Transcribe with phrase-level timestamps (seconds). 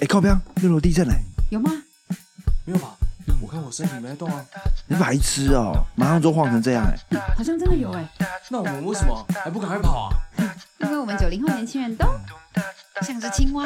[0.00, 1.14] 哎，靠边，六楼地震嘞！
[1.50, 1.70] 有吗？
[2.64, 2.96] 没有吧？
[3.40, 4.44] 我看我身体没在动啊。
[4.86, 7.20] 你白痴哦，马上就晃成这样哎！
[7.36, 8.08] 好像真的有哎，
[8.48, 10.14] 那我们为什么还不赶快跑啊？
[10.78, 12.06] 因为我们九零后年轻人都
[13.02, 13.64] 像只青蛙，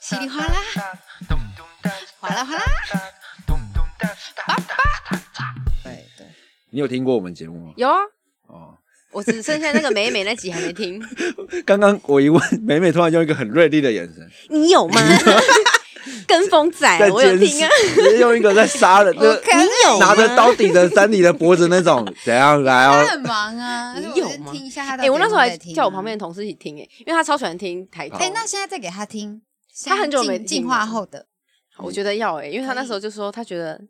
[0.00, 0.54] 稀里哗啦，
[2.20, 2.62] 哗啦哗啦。
[5.82, 6.26] 对对，
[6.70, 7.72] 你有听过我们节目吗？
[7.76, 8.06] 有啊，哦，
[9.16, 11.02] 我只剩下那个美美那集还没听，
[11.64, 14.28] 刚刚我一问，美美突然用一个很锐利的眼神。
[14.50, 15.00] 你有吗？
[16.28, 22.62] 跟风仔，我有监听啊，直接用一个在杀人，就是你有拿着刀顶着山里的脖子那种，怎样？
[22.62, 23.02] 来哦？
[23.06, 24.52] 他很忙啊，你有吗？
[24.52, 25.02] 听一下他的。
[25.04, 29.40] 哎，我那时候还叫我旁边的同事一起听，哎，因为他超喜欢听台通哎，，那现在再给他听，
[29.86, 31.24] 他很久没进化后的，
[31.78, 33.80] 我觉得要哎，因为他那时候就说他觉得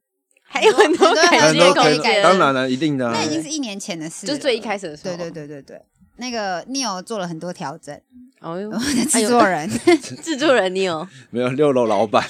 [0.49, 3.13] 还有很多改很多进空可以改间，当然了，一定的啊。
[3.15, 5.83] 那已经是一年前的事，就是最一开始的时候，对对对对对，
[6.17, 7.95] 那个 Neil 做了很多调整，
[8.41, 8.73] 哦哟
[9.11, 9.69] 制作人，
[10.23, 12.25] 制作人 Neil 没有 六楼老板，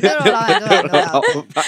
[0.00, 1.20] 六楼老板，六楼老老
[1.54, 1.64] 板，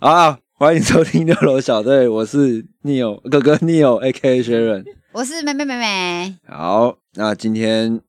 [0.00, 4.10] 好啊，欢迎收听六楼小队，我是 Neil 哥哥 Neil，A.
[4.12, 4.38] K.
[4.38, 4.42] A.
[4.42, 4.84] Sharon。
[5.12, 8.00] 我是妹妹妹妹，好，那今天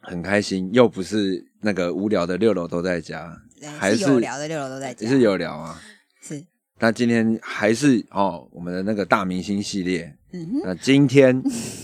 [0.00, 3.36] 很开心，又不是那个无聊的六楼都在家，
[3.78, 5.80] 还是是有聊的六楼都在家，也是有聊啊。
[6.82, 10.12] 是，那今天还是哦，我们的那个大明星系列。
[10.32, 11.40] 嗯哼，那今天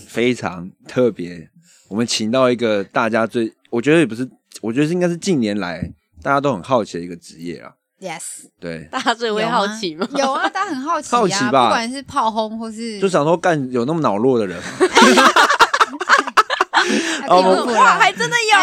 [0.07, 1.49] 非常特别，
[1.87, 4.29] 我们请到一个大家最，我觉得也不是，
[4.61, 5.89] 我觉得是应该是近年来
[6.21, 7.71] 大家都很好奇的一个职业啊。
[8.01, 10.07] Yes，对，大家最会好奇吗？
[10.15, 14.63] 有啊，大家很好奇啊，好奇吧不管是炮轰或是就想说干有那么恼弱的人吗，
[17.27, 18.57] 啊我们 地府哇，还真的有。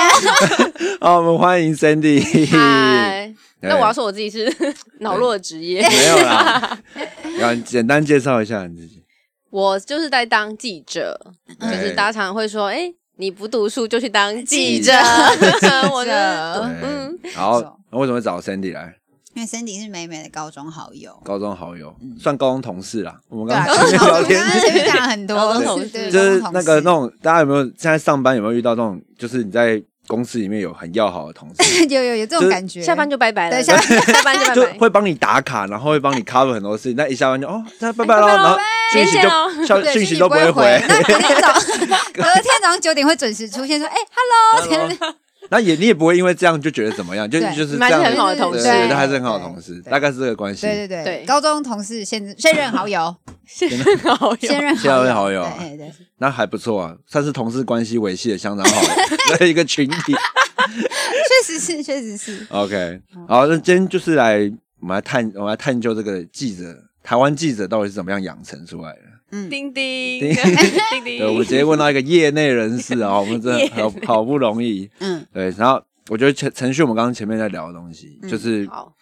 [1.00, 2.22] 好，我们欢迎 Sandy。
[2.50, 3.36] 嗨，对
[3.68, 4.52] 那我要说我自己是
[5.00, 6.78] 脑弱的职业， 没有啦，
[7.38, 9.02] 然后简单介绍一下你自己。
[9.50, 11.18] 我就是在当记者，
[11.60, 11.70] 嗯。
[11.70, 14.92] 就是大家常常会说，哎，你不读书就去当记记者。
[14.92, 18.94] 者，我就对嗯，对，好那为什么会找 Sandy 来？
[19.34, 23.20] 因为 Cindy 是美美的高中好友，高中好友，算高中同事啦。
[23.28, 26.10] 我们刚刚前面聊天我，刚刚前面讲了很多，同事。
[26.10, 33.82] 就是那个那，种，大家有没有现在上班有没有遇到这种，就是你在公司里面有很要好的同事， 有有有这种感觉，下班就拜拜了，对下班
[34.14, 34.72] 下班就拜就拜。
[34.78, 36.94] 会帮你打卡，然后会帮你 cover 很多事情。
[36.96, 38.60] 那一下班就哦，那拜拜喽，拜拜咯然后
[38.92, 40.82] 讯息就消对讯息都不会回。
[40.88, 41.52] 那隔 天早
[42.12, 45.25] 隔天早上九点会准时出现，说：“哎，Hello。
[45.48, 50.62] 那也你也不会因为这样就觉得怎么样，就就是你们还这样是很好的同事对对对对还是很好的同事，大概是这个关”系。
[50.62, 53.14] 对对对对高中同事现 现任好友，
[53.46, 53.68] 现
[54.02, 60.14] 好友现任现任好友对对，那还不错啊，算是同事关系维系的相当好的 一个群体。
[61.28, 62.46] 确实是，确实是。
[62.50, 66.64] OK，好，那今天就是来我们来探，我们来探究这个记者，
[67.02, 69.00] 台湾记者到底是怎么样养成出来的。
[69.30, 74.88] 嗯，叮叮 叮叮对，我们，直接问到一个业内人士啊，我们真的 好好不容易。
[75.00, 78.92] 嗯，对，然后我觉得程程序我们刚刚前面在聊的东西，嗯就是好，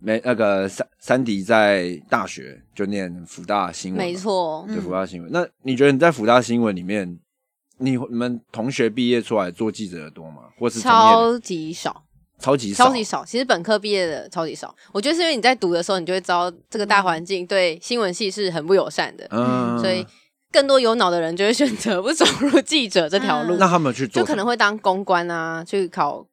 [0.00, 5.30] 没那个三三迪在大学就念福大新闻，没错，对，嗯福大新闻。
[5.30, 7.18] 那你觉得你在福大新闻里面，
[7.78, 10.44] 你你们同学毕业出来做记者的多吗？
[10.58, 12.03] 或是超级少。
[12.38, 12.84] 超级少。
[12.84, 14.74] 超级少，其实本科毕业的超级少。
[14.92, 20.06] 我觉得是因为你在读的时候，你就会知道这个大环境对新闻系是很不友善的，嗯，所以
[20.52, 26.26] 更多有脑的人就会选择不走入记者这条路，那他们去做就可能会当公关啊，去考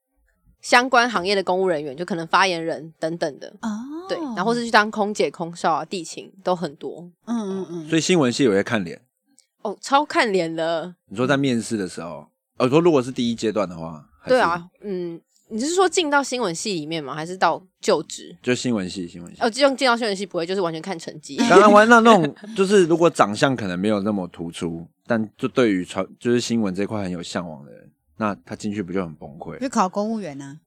[0.62, 3.48] 相关行业的公务人员，就可能发言人等等的。
[3.62, 3.70] 哦，
[4.08, 7.10] 对，然后是去当空姐、空少啊，地勤都很多。
[7.26, 9.02] 嗯嗯嗯，所以新闻系有些看脸。
[9.64, 10.94] 哦，超看脸的。
[11.10, 15.20] 你说在面试的时候，呃，说如果是第一阶段的话，对啊，，嗯，
[15.52, 17.14] 你是说进到新闻系里面吗？
[17.14, 18.36] 还是到就职？
[18.42, 19.42] 就新闻系，新闻系。
[19.42, 21.36] 哦，进进到新闻系不会，就是完全看成绩。
[21.50, 29.60] 当然，完那那种就是如果长相可能没有那么突出，但就对于传就是新闻这块很有向往的人，那他进去不就很崩溃？
[29.60, 30.62] 就考公务员呢？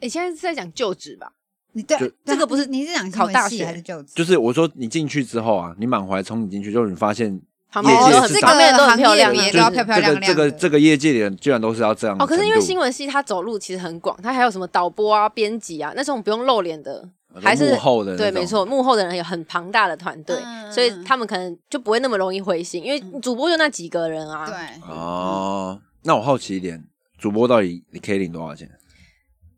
[0.00, 1.32] 你现在是在讲就职吧？
[1.72, 4.14] 你对就这个不是你是讲考大学还是就职？
[4.14, 7.40] 就是我说你进去之后啊，你满怀憧憬进去，就是你发现
[7.70, 17.08] 旁边人都很业界是旁边人都很漂亮啊，就这个行业别都要漂漂是这个亮亮这个这个业界里人居然都是要这样哦，可是因为新闻系它走路其实很广，它还有什么导播啊、编辑啊那种不用露脸的，
[17.40, 24.46] 还是幕后的对，没错，幕后的人有很庞大的团队，嗯所以他们可能就不会那么容易灰心，因为主播就那几个人啊。
[24.46, 24.56] 对，
[24.88, 25.80] 哦。
[26.04, 26.82] 那我好奇一点，
[27.18, 28.70] 主播到底你可以领多少钱？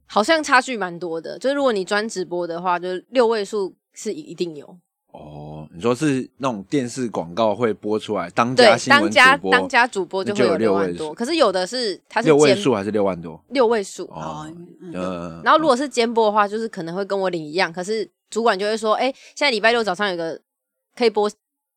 [0.06, 1.38] 好像差距蛮多的。
[1.38, 4.78] 就是如果你专直播的话，就是六位数是一定有。
[5.12, 13.42] 哦，你说是那种电视广告会播出来，当家，新闻当家主播当家主播就会有有六万多，可是有的是他是六位数还是六万多？
[13.48, 14.46] 六位数，哦，
[14.80, 20.40] 嗯呃，然后如果是兼播的话，就是可能会跟我领一样，可是主管就会说，哎、现在礼拜六早上有个
[20.96, 21.28] 可以播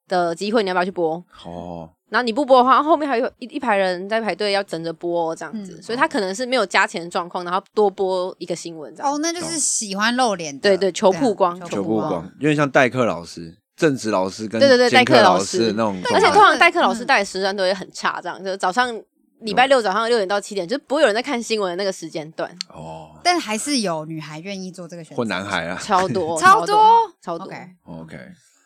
[0.07, 1.23] 的机会，你要不要去播？
[1.45, 9.11] 哦，然后你不播的话，后面还有一一排人在排队要等着播、哦、这样子，嗯所以他可能是没有加钱的状况，然后多播一个新闻这样。
[9.11, 15.65] 哦，那就是喜欢露脸的，对对求啊曝光求曝光，有点像代课老师、正职老师跟对对对兼代课老师师。
[15.67, 16.95] 的那种状，而且通常代课老嗯。
[16.95, 18.95] 师带的时段都会很差，这样就早上
[19.39, 25.77] 礼拜六早上六点到七点，就不会有人在看新闻的那个时间段，哦，但还是有女孩愿意做这个选择，或男孩啊。
[25.81, 26.77] 超多超多
[27.21, 27.45] 超多。
[27.47, 28.17] OK，OK，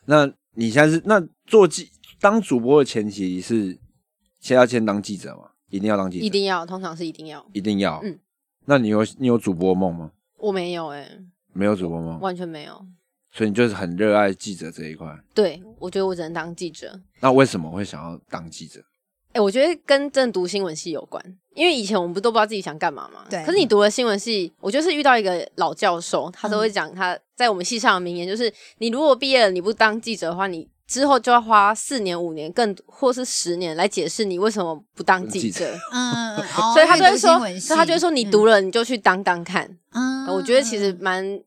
[0.05, 1.87] 那你现在是那做记
[2.19, 3.77] 当主播的前提是
[4.39, 5.51] 先要先当记者嘛？
[5.69, 7.45] 一定要当记者，一定要，通常是一定要。
[7.53, 8.01] 一定要。
[8.03, 8.17] 嗯，
[8.65, 10.11] 那你有你有主播梦吗？
[10.39, 11.07] 我没有哎、
[11.53, 12.83] 没有主播梦，完全没有。
[13.31, 15.15] 所以你就是很热爱记者这一块。
[15.35, 16.99] 对，我觉得我只能当记者。
[17.19, 18.83] 那为什么会想要当记者？
[19.37, 21.23] 哎、我觉得跟真的读新闻系有关，
[21.53, 23.23] 因为以前我们不都不知道自己想干嘛嘛。
[23.29, 35.71] 对可是你读了新闻系，我就是遇到一个老教授，他嗯都会讲他在我们系上的名言，就是你如果毕业了你不当记者的话，你之后就要花四年、五年，更或是十年来解释你为什么不当记记者。
[35.93, 36.35] 嗯，
[36.73, 39.69] 所以他就会说，所以他就会说，你读了你就去当当看。
[39.91, 41.39] 嗯，我觉得其实蛮，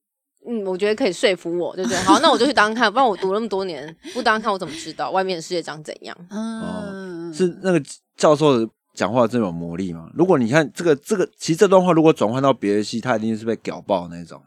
[0.47, 1.99] 嗯，我觉得可以说服我，对不对？
[1.99, 6.17] 好，那我就去当当看，不然我读那么多年不当当看，我怎么知道外面的世界长怎样？
[6.31, 7.83] 嗯，是那个
[8.17, 10.11] 教授的讲话真有魔力吗？
[10.15, 14.41] 如果你看这个这个，其实这段话如果转换到别的系，他一定是被屌爆那种。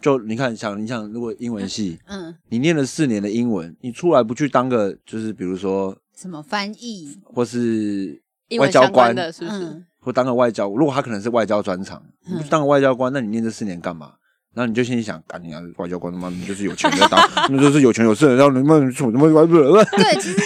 [0.00, 8.22] 就你看，想你想，如果英文系，嗯，你念了四年的英文，你出来不去当个就是比如说什么翻译，或是
[8.60, 9.64] 外交官，的，是不是？
[9.64, 14.12] 嗯或当个外交，如果他可能是外交专长，你不去当个外交官，那你念这四年干嘛？
[14.54, 20.36] 然后你就心里想，赶紧啊，外交官他妈你就是有钱的当， 那就是有权有势的，然后你们什么什么外对， 其实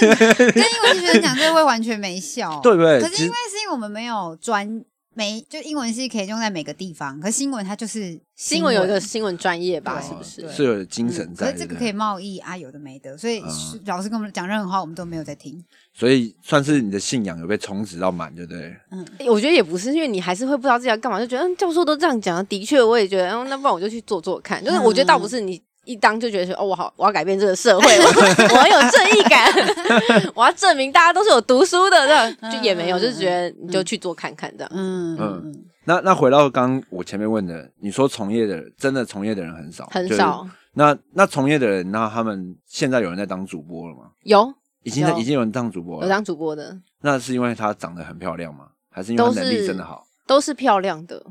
[0.52, 3.00] 跟英文系学生讲这个会完全没效，对不对？
[3.00, 4.82] 可是因为是因为我们没有专
[5.14, 10.50] 没，就英文系可以用在每个地方，可是新闻它就是新闻有一个新闻专业吧，是不是？
[10.50, 15.62] 是有精神可在的，是这个可以贸易啊，有的没的，所以嗯老师跟我们讲任何话，我们都没有在听。
[15.92, 18.74] 所以算是你的信仰有被充值到满，对不对？
[19.18, 24.64] 欸我觉得也不是，因为你还是会不知道自己要干嘛，就觉得嗯，教授都这样讲，的确我也觉得，嗯，那不然我就去做做看。
[24.64, 29.52] 就是我觉得倒不是你一当就觉得说，哦，我好，我要改变这个社会， 我我很有正义感，
[30.34, 34.70] 我要证明大家都是有读书的，这样就也没有，就是觉得你就去做看看这样。
[34.74, 35.42] 嗯嗯。
[35.44, 35.64] 嗯。
[35.84, 40.46] 那那回到刚刚我前面问的，你说从业的真的从业的人很少，就是很少。
[40.74, 44.10] 那那从业的人，那他们现在有人在当主播了吗？
[44.22, 44.52] 有。
[44.84, 48.66] 已经在已经有人当主播了，有当主播的，那是因为她长得很漂亮吗？
[48.90, 50.04] 还是因为能力是真的好？
[50.26, 51.24] 都是漂亮的，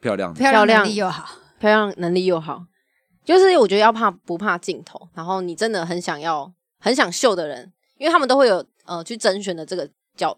[0.00, 1.24] 漂亮的，漂亮漂亮能力又好，
[1.60, 2.64] 漂亮能力又好，
[3.24, 10.36] 就是我觉得要怕不怕镜头，然后你真的很想要很想秀的人，因为他们都会有呃去甄选的这个角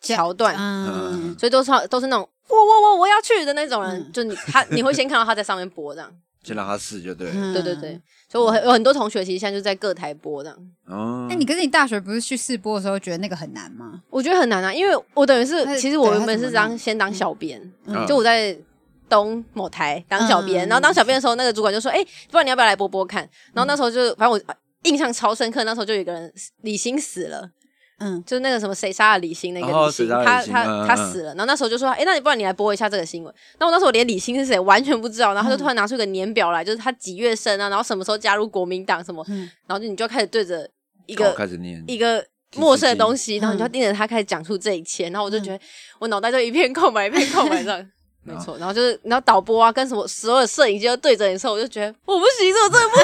[0.00, 4.12] 桥段，嗯，所以都是都是那种我我我我要去的那种人，嗯。
[4.12, 6.12] 就你他你会先看到他在上面播这样，
[6.44, 14.02] 先让他试就对对对对，，所以我很有很多同学其实现在就在各台播这样，哦，那你可是你大学不是去试播的时候觉得那个很难吗？
[14.10, 18.06] 我觉得很难啊，因为我等于是其实我原本是当先当小编，嗯。
[18.06, 18.54] 就我在。
[19.12, 24.40] 东某台当小编，嗯然后当小编的时候，那个主管就说：“哎、不然你要不要来播播看？”然后那时候就，反正我
[24.84, 25.64] 印象超深刻。
[25.64, 26.32] 那时候就有一个人
[26.62, 27.50] 李欣死了，
[27.98, 31.34] 嗯就是那个什么谁杀了李欣那个哦李欣，谁杀了李欣他他他死了。
[31.34, 40.66] 然后那时候就说：“哎、那你不然你来播一下这个新闻。”然后我那时候我连李欣是谁完全不知道，然后他就突然拿出一个年表来，就是他几月生啊，然后什么时候加入国民党什么，嗯然后就你就开始对着
[41.06, 42.24] 一一个开始念，一个
[42.56, 45.60] 陌生的东西，然后你就嗯盯着他开始讲出这一切，然后我就觉得
[45.98, 47.90] 我脑袋就一片空白，一片空白这样。
[48.24, 52.96] 没错，然后就是，然后导播啊，跟什么所有的摄影机都对着你的时候，我就觉得我不行，这我真的不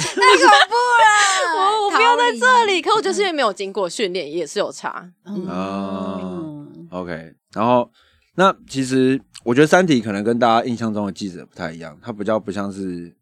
[0.00, 1.08] 行， 太恐怖了，
[1.56, 2.82] 我我不要在这里。
[2.82, 5.08] 可我觉得是因为没有经过训练，也是有差。
[5.26, 7.88] 嗯 OK，然后
[8.34, 13.14] 那其实我觉得《三体》可能跟大家印象中的记者不太一样，它比较不像是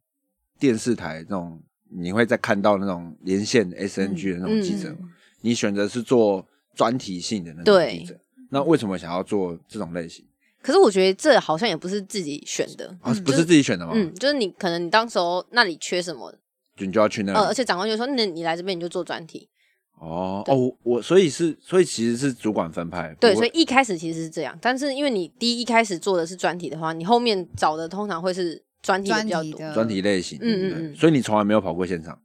[0.59, 1.61] 电视台那种
[1.91, 4.99] 你会在看到那种连线 SNG 的那种记者，嗯
[5.43, 8.19] 你选择是做专题性的那种记者。
[8.51, 10.25] 那为什么想要做这种类型？
[10.63, 13.93] 可是我觉得这好像也不是自己选的，啊，不是自己选的吗？
[13.95, 16.33] 嗯，就是你可能你当时候那里缺什么，
[16.77, 19.49] 就你就要去那而且长官就说，那你来这边你就做专题，
[20.01, 29.53] 哦哦，我我所以是所以其实是主管分派，对，所以一开始其实是这样，但是因为你第一开始做的是专题的话，你后面找的通常会是专题比较多。
[29.53, 32.21] 专题的专题类型，嗯嗯嗯所以你从来没有跑过现场。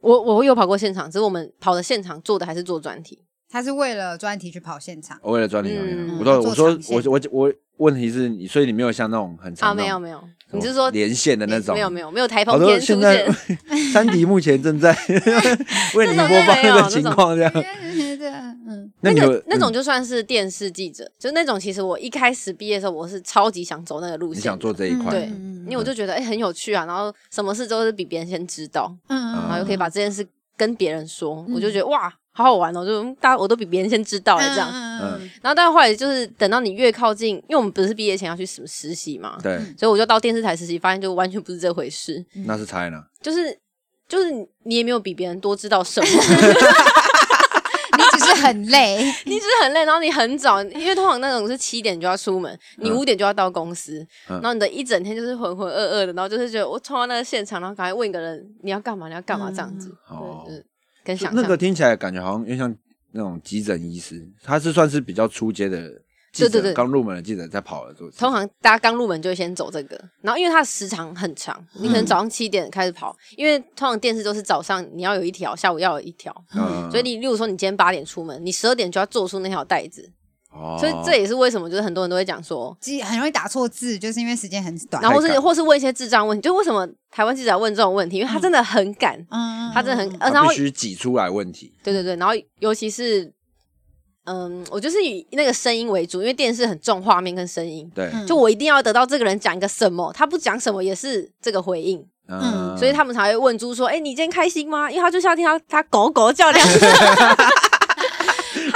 [0.00, 3.18] 我我有跑过现场，只是我们跑的现场做的还是做专题。
[3.48, 11.74] 他是为了专题去跑现场，我为了专题跑现场，嗯我说我说我我我问题是你，所以你没有像那种很长啊，没有没没有，你是说连线的那种？
[11.74, 13.58] 没有没有没有台风天出现在现，
[13.92, 14.92] 三迪目前正在
[15.94, 17.52] 为你播放没有那个情况，这样。
[18.68, 25.10] 嗯，那个那种嗯就算是电视记者，就那种其实我一开始毕业的时候，我是超级想走那个路线，你想做这一块？
[25.10, 34.70] 对嗯因为我就觉得哎、很有趣啊，然后什么事都是比别人先知道，嗯然后又可以把这件事跟别人说，嗯我就觉得哇，好好玩哦，就嗯大家我都比别人先知道了这样。
[34.70, 43.02] 嗯嗯然后但后来就是等到你越靠近，因为我们不是毕业前要去什么实习嘛，对，所以我就到电视台实习，发现就完全不是这回事，那是猜呢。
[43.22, 43.58] 就是
[44.08, 44.30] 就是
[44.64, 46.06] 你也没有比别人多知道什么
[47.98, 52.96] 你只是很累， 你只是很累，然后你很早，因为通常那种是七点就要出门，你嗯。
[52.96, 54.40] 五点就要到公司，嗯。
[54.40, 60.42] 然后你的一整天就是浑浑噩噩的，然后就是觉得我冲到那个现场，然后赶快问一个人你要干嘛，你要干嘛这样子，哦。
[60.46, 60.66] 对，就是
[61.06, 62.76] 跟想象那个听起来感觉好像有点像
[63.12, 65.88] 那种急诊医师，他是算是比较出街的
[66.32, 66.74] 记者，对对对。
[66.74, 68.18] 刚入门的记者在跑的做事。
[68.18, 76.90] 通常大家刚入门就会先走这个，然后因为它的时长很长，你可能早上七点开始跑，因为通常电视都是早上你要有一条，下午要有一条，嗯。
[76.90, 80.10] 所以你例如说你今天八点出门，你十二点就要做出那条带子，
[80.56, 85.02] 哦所以这也是为什么就是很多人都会讲说，记很容易打错字，就是因为时间很短。
[85.02, 91.72] 然后或是或是问一些智障问题，就为什么台湾记者要问这种问题，因为他真的很赶，嗯，他真的很，呃，然后必须挤出来问题。
[91.82, 93.32] 对对对，然后尤其是。
[94.28, 106.90] 嗯，我就是以那个声音为主，因为电视很重画面跟声音，对，嗯就我一定要得到这个人讲一个什么，他不讲什么也是这个回应，嗯，所以他们才会问猪说：“哎、你今天开心吗？”因为他就是要听到他狗狗叫两声，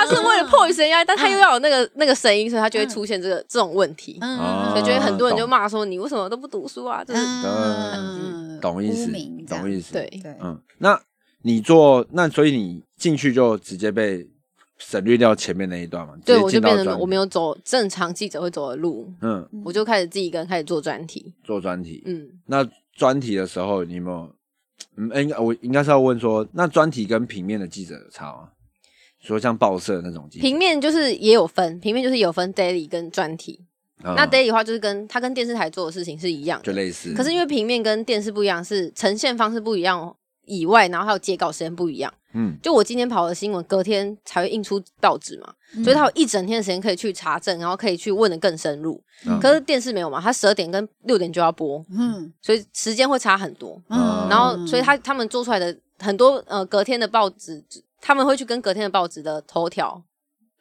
[0.04, 9.10] 他是为了破于声音压力，但他又要有那个那个声音，所以他就会出现这个这种问题，嗯所以就会很多人就骂说：“你为什么都不读书啊？”就是、嗯懂意思
[9.46, 9.92] 懂意思。
[9.92, 11.00] 对对，嗯，那
[11.42, 14.28] 你做那所以你进去就直接被
[14.76, 16.14] 省略掉前面那一段嘛？
[16.24, 21.34] 对，我就变成我没有走正常记者会走的路，嗯我就开始自己一个人开始做专题。
[21.42, 22.02] 做专题。
[22.06, 24.30] 嗯，那专题的时候，你有没有？
[24.96, 28.48] 嗯，应该我应该是要问说，那专题跟平面的记者有差吗？
[29.20, 33.60] 说像报社那种记者，平面就是也有分，平面就是有分 daily 跟专题。
[34.02, 37.12] 嗯那 daily 的话就是跟它跟电视台做的事情是一样的就类似。
[37.12, 42.10] 可是因为平面跟电视不一样，是呈现方式不一样以外，然后还有截稿时间不一样。
[42.32, 48.98] 嗯，就我今天跑的新闻，隔天才会印出报纸嘛，嗯所以它有一整天的时间可以去查证，然后可以去问的更深入。
[49.26, 53.78] 嗯可是电视没有嘛，它十二点跟六点就要播，嗯所以时间会差很多。
[53.90, 57.62] 嗯然后，所以他他们做出来的很多呃隔天的报纸，
[58.00, 60.02] 他们会去跟隔天的报纸的头条。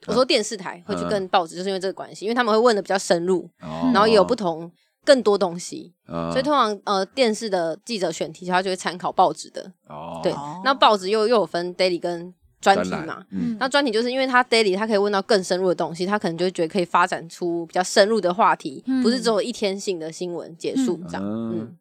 [0.07, 4.71] 我说电视台会去跟报纸，就是因为这个关系，因为他们会问的比较深入，哦然后也有不同
[5.03, 5.93] 更多东西。
[6.07, 10.61] 嗯所以通常呃电视的记者选题，他就会参考报纸的，哦对哦。
[10.63, 13.25] 那报纸又又有分 daily 跟专题嘛。
[13.31, 21.21] 嗯那专题就是因为他 daily 他可以问到更深入的东西，他可能就会觉得可以发展出比较深入的话题，嗯不是只有一天性的新闻结束这样。
[21.23, 21.77] 嗯嗯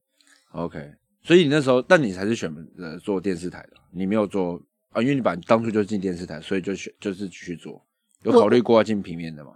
[0.53, 7.83] ，OK，所以你那时候，但你才是选呃做电视台的，你没有做啊，因为你把当初就进电视台，所以就选就是去做。
[8.23, 9.52] 有考虑过要进平面的吗？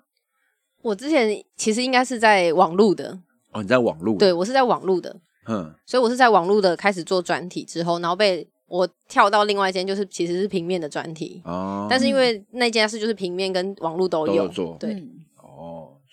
[0.82, 3.18] 我之前其实应该是在网路的，
[3.52, 11.40] 哦，你在网路对，我是在网路的，嗯所以我是在网路的开始做专题之后，然后被我跳到另外一间，就是其实是平面的专题。
[11.44, 15.02] 哦，但是因为那件事就是平面跟网路都有都有做对，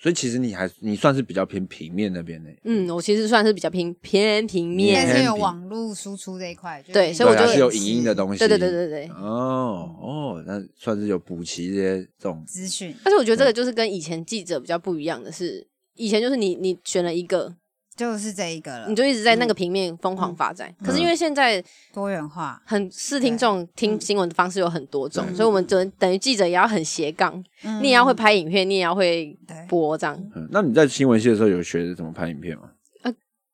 [0.02, 9.08] 所以其实你还你算是比较偏平面那边的，嗯，我其实算是比较偏偏平面，但是有网络输出这一块，就是对所以我就是有影音的东西，对对对对对。
[9.10, 17.54] 哦哦，那算是有补齐这些这种资讯，但是我觉得这个就是跟以前记者比较不一样的是，以前就是你你选了一个，
[18.00, 20.74] 就是这一个了你，就一直在那个平面疯狂发展。
[20.82, 21.62] 可是因为现在
[21.94, 29.38] 多元化，很视听众听新闻的方式有很多种，所以我们等等于记者也要很斜杠，嗯你也要会拍影片，你也要会
[29.68, 30.18] 播这样。
[30.34, 32.70] 嗯，那你在新闻系的时候有学怎么拍影片吗？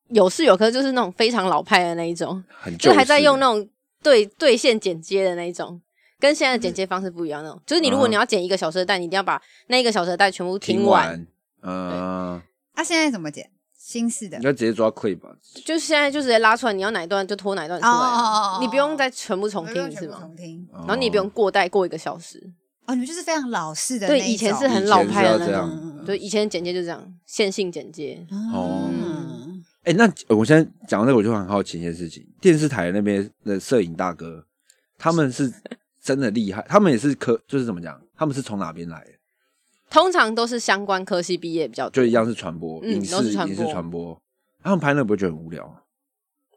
[0.09, 2.43] 有是有，可是就是那种非常老派的那一种，
[2.77, 3.69] 就还在用那种种
[4.03, 5.81] 对对线剪接的那一种。
[6.17, 11.27] 跟现在的剪接方式不一样，那种就是你如果嗯你要剪一个小时的带，你一定要把那一个小时的带全部听听完。
[11.61, 12.39] 嗯，
[12.75, 13.49] 那，现在怎么剪？
[13.85, 15.29] 新式的你要直接抓 clip 吧？
[15.63, 20.17] 就是现在就直接拉出来，你要哪一段就拖哪一段出来，哦你不用再全部重我听一次吗？
[20.19, 22.41] 用全部重听然然后你也不用过带过一个小时。
[22.87, 28.25] 哦，你们就是非常老式的那对，种，以前是很老派的那以前是要这样种，对，以前剪接就这样，线性简介。
[28.51, 34.43] 哦嗯，哎、那呃我现在讲到这个，我就很好奇一件事情：电视台那边的摄影大哥，
[34.97, 35.53] 他们是
[36.01, 38.01] 真的厉害，他们也是科，就是怎么讲？
[38.17, 39.11] 他们是从哪边来的？
[39.89, 44.21] 通常都是相关科系毕业比较多，就一样是传播，嗯影视都是传播影视传播。
[44.63, 45.75] 他们拍那不会觉得很无聊吗？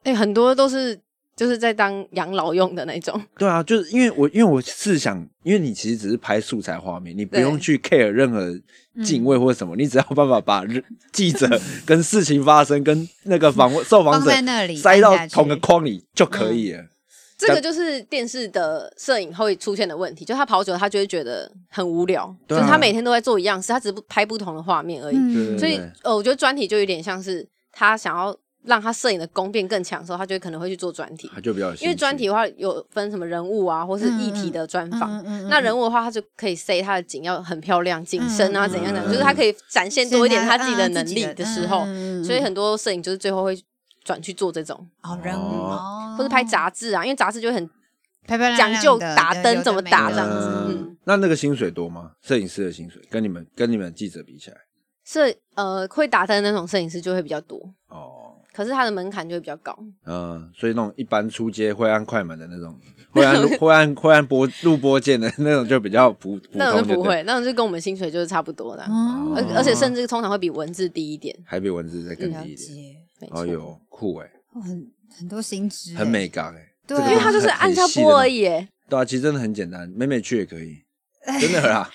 [0.04, 0.98] 哎、很多都是
[1.36, 3.20] 就是在当养老用的那种。
[3.36, 8.58] 对啊，就是因为我因为我是想，因为你其实只是拍素材画面，你不对用去 care 任何
[9.04, 10.82] 敬畏或什么，你只要有办法把人
[11.12, 11.46] 记者
[11.84, 16.84] 跟事情发生跟那个访问受访放者在那里塞到按下去同个框里就可以了。
[17.38, 25.58] 这个就是电视的摄影会出现的问题，就他跑久了，他就会觉得很无聊，啊就是他每天都在做一样事，他只不拍不同的画面而已。
[25.58, 31.30] 所以呃，我觉得专题就有点像是他想要让他摄影的功变更强的时候，他就会可能会去做专题。
[31.32, 35.08] 他就比较有因为专题的话有分什么人物啊，或是议题的专访。
[35.08, 41.84] 嗯嗯嗯那人物的话，他就可以 say 他的景要很漂亮、景深啊，怎样的，嗯就是他可以展现多一点他自己的嗯能力的时候，
[42.24, 43.56] 所以很多摄影就是最后会
[44.04, 47.66] 转去做这种，哦人物哦哦，或是拍杂志啊，因为杂志就会很
[48.26, 52.12] 漂漂亮讲究的打灯怎么打这样子嗯嗯那那个薪水多吗？
[52.20, 54.56] 摄影师的薪水跟你们跟你们记者比起来，
[55.04, 55.22] 摄
[55.54, 57.58] 呃会打灯的那种摄影师就会比较多，
[57.88, 59.74] 哦，可是他的门槛就会比较高。
[60.04, 62.78] 嗯，所以那种一般出街会按快门的那种，
[63.10, 71.34] 会按录 会按会按播录播键的那种，就比较普普那种就不会，那种就跟我们薪水就是差不多的啊，哦而而且甚至通常会比文字低一点。
[71.46, 72.56] 还比文字再更低一点。
[72.56, 74.30] 解，没错，哦哟，酷哎，
[75.16, 78.68] 很多薪资，很美感哎，对啊因为他就是按下播而已耶。
[78.88, 80.82] 对啊，其实真的很简单，美美去也可以，
[81.40, 81.88] 真的啦。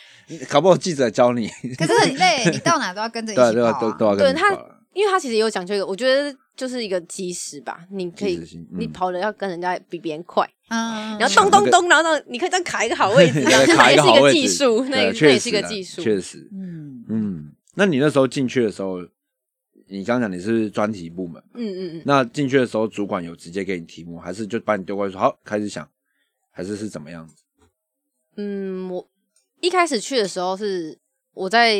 [0.49, 3.91] 搞不好记者教你，可是很累，你到哪都要跟着一起对啊，跑啊。
[3.91, 4.49] 都都要跟对他
[4.93, 8.39] 因为他其实也有讲究一个，我觉得就是一个基石吧，你可以
[8.77, 16.01] 你跑的要跟人家比别人快，嗯，然后咚咚咚，然后呢，你可以这样卡一个好位置， 那也是一个技术，那也那也是一个技术。
[16.01, 18.99] 确实，嗯，嗯，那你那时候进去的时候，
[19.93, 25.87] 你刚讲你是专题部门，嗯嗯嗯，那进去的时候主管有直接给你题目，还是就把你丢过去说好开始想，
[26.49, 27.35] 还是是怎么样子？
[28.37, 29.07] 嗯，我
[29.61, 30.97] 一开始去的时候是
[31.35, 31.75] 我在，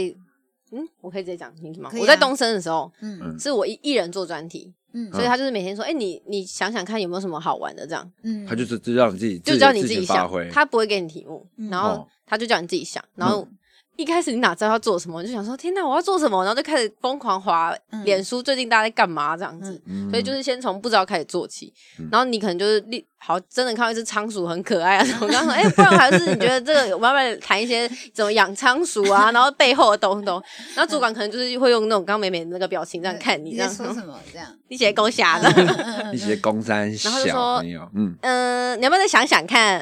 [0.72, 1.90] 嗯，我可以直接讲清楚吗？
[1.92, 1.98] 啊。
[2.00, 3.36] 我在东升的时候，嗯。
[3.40, 5.12] 是我一一人做专题，嗯。
[5.12, 11.68] 所以他就是每天说，哎、你你想想看有没有什么好玩的，这样嗯，他就是知道你自己，就叫你自自己想己发挥，，他不会给你题目，嗯。
[11.72, 12.08] 然后哦。
[12.28, 13.48] 他就叫你自己想，然后。
[13.96, 18.04] 一开始你哪知道要做什么，你就想说天哪，我要做什么，然后就开始疯狂滑嗯。
[18.04, 20.10] 脸书，最近大家在干嘛这样子，嗯。
[20.10, 22.10] 所以就是先从不知道开始做起，嗯。
[22.12, 30.42] 然后你可能就是立好真的看到一只仓鼠很可爱啊， 我刚刚说哎、不然还是你觉得这个我们要不要谈一些怎么养仓鼠啊， 然后背后的东东，
[30.76, 34.20] 然后主管可能就是会用那种刚刚美美的那个表情这样看你，这样你在说什么？
[34.32, 39.80] 这样，你写勾瞎的，一些公山然后就小说朋友，嗯，嗯、 你要不要再想想看？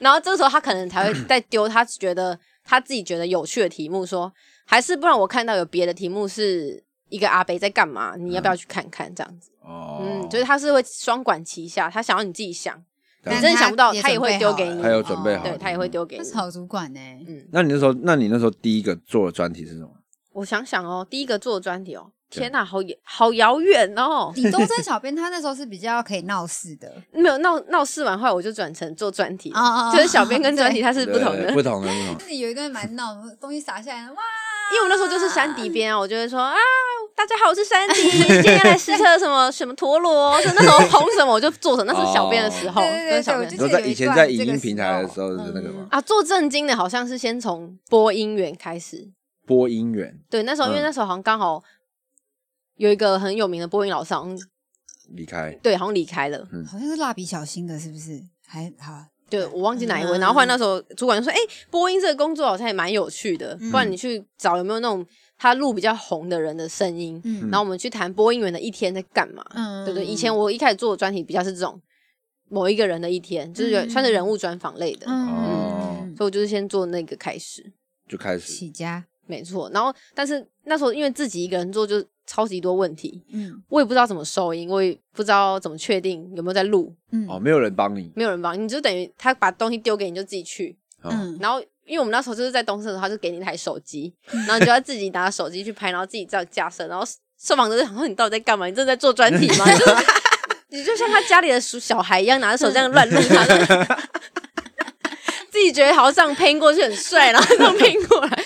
[0.00, 2.38] 然后这时候他可能才会再丢他觉得
[2.70, 4.32] 他自己觉得有趣的题目，说
[4.64, 9.12] 还是不然我看到有别的题目是一个阿北在干嘛，你要不要去看看？
[9.12, 12.80] 这样子，哦，嗯，就是他是会双管齐下，他想要你自己想，
[13.24, 16.36] 但你真的想不到，他也会丢给你，他有准备好对他也会丢给你他是。
[16.36, 17.00] 好主管呢。
[17.26, 19.90] 嗯，那你那时候，那你那时候第一个做的专题是什么？
[20.34, 32.24] 我想想哦，第一个做的专题哦，对天哪，好遥好遥远哦，李东真小编他那时候是比较可以闹事的， 没有闹闹事完后来我就转成做专题，哦哦哦就是小编跟专题对它是不同的，不同的，不同的。
[32.24, 34.16] 自己有一个人蛮闹，东西洒下来，哇！
[34.72, 36.54] 因为我那时候就是山底边啊，我就会说啊，
[37.16, 45.88] 大家好，我是山迪， 今天来试测什么什么陀螺，就那时候红什么我就做什么，那是小编的时候，对对对跟小编就你说在以前在影音平台的时候嗯是那个吗？
[45.90, 49.10] 啊，做正经的好像是先从播音员开始，
[49.44, 51.60] 播音员对，那时候因为嗯那时候好像刚好
[52.80, 54.38] 有一个很有名的播音老师，好像
[55.10, 58.18] 离开，对，好像离开了，好像是蜡笔小新的，是不是？
[58.46, 60.20] 还好，对我忘记哪一位，嗯。
[60.20, 61.38] 然后后来那时候主管就说，哎，
[61.70, 63.70] 播音这个工作好像也蛮有趣的，嗯。
[63.70, 67.50] 不然你去找有没有那种他录比较红的人的声音，嗯。
[67.50, 69.84] 然后我们去谈播音员的一天在干嘛，嗯。
[69.84, 71.78] 对对，以前我一开始做的专题比较是这种
[72.48, 75.98] 某一个人的一天，就是有嗯算是人物专访类的，哦。
[76.00, 77.74] 嗯，所以我就是先做那个开始，
[78.08, 78.50] 就开始。
[78.50, 79.70] 起家，没错。
[79.72, 90.76] 然后，但是那时候因为自己一个人做，就超级多问题，嗯我也不知道怎么收音，我也不知道怎么确定有没有在录，嗯哦，没有人帮你，没有人帮，你就等于他把东西丢给你，就自己去。
[91.02, 97.04] 哦嗯，然后，因为我们那时候就是在东升的时候，他就给你一台手机，然后你就要自己拿手机去拍，然后自己这样架设，然后
[97.38, 98.66] 受访者就想说你到底在干嘛？
[98.66, 99.64] 你真的在做专题吗？
[99.76, 99.94] 就是
[100.68, 103.44] 你就像他家里的鼠小孩一样，拿着手这样乱录他。
[105.50, 108.39] 自己觉得好像这样拼过去很帅，然后这样拼过来。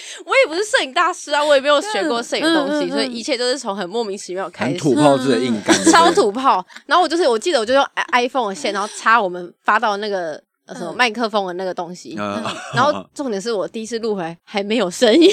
[0.46, 4.78] 我也不是摄影大师啊，我也没有学过摄影的东西，嗯嗯嗯所以一切都是从很莫名其妙开始。
[4.78, 6.64] 土炮制的硬干，超土炮。
[6.86, 10.96] 然后我就是我记得我就用 iPhone 的线，然后插我们发到那个呃什么嗯。
[10.96, 12.16] 麦克风的那个东西。
[12.18, 12.42] 嗯。
[12.74, 15.30] 然后 重点是我第一次录回来还没有声音，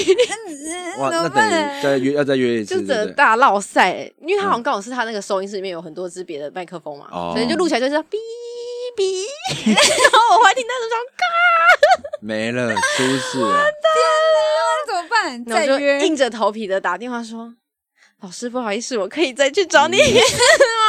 [0.98, 2.86] 哇，那等于再约要再约一次，就？
[2.86, 7.32] 整个大闹赛、因为他好像刚好是他那个收音室里面有很多支别的麦克风嘛，哦。
[7.34, 8.16] 所以就录起来就是哔
[8.96, 9.24] 哔，
[9.72, 9.76] 然
[10.12, 10.96] 后我还听到那种
[12.22, 15.44] 没了，出事了，那怎么办？
[15.44, 17.52] 然后就再约硬着头皮的打电话说
[18.22, 20.20] ：“老师，不好意思，我可以再去找你吗？”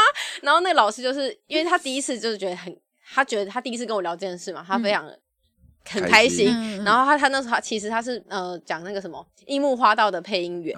[0.43, 2.75] 然后那个老师就是因为他第一次就是觉得很，
[3.13, 5.03] 他觉得他第一次跟我聊这件事嘛，他非常
[5.89, 6.47] 很开开心
[6.83, 10.77] 然后他他那时候他其实他是呃讲那个什么樱木花道的配音员，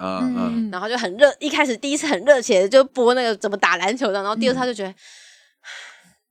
[0.72, 4.94] 然后就很热，一开始第一次很热血的就播那个怎么打篮球的，然后第二次他就觉得。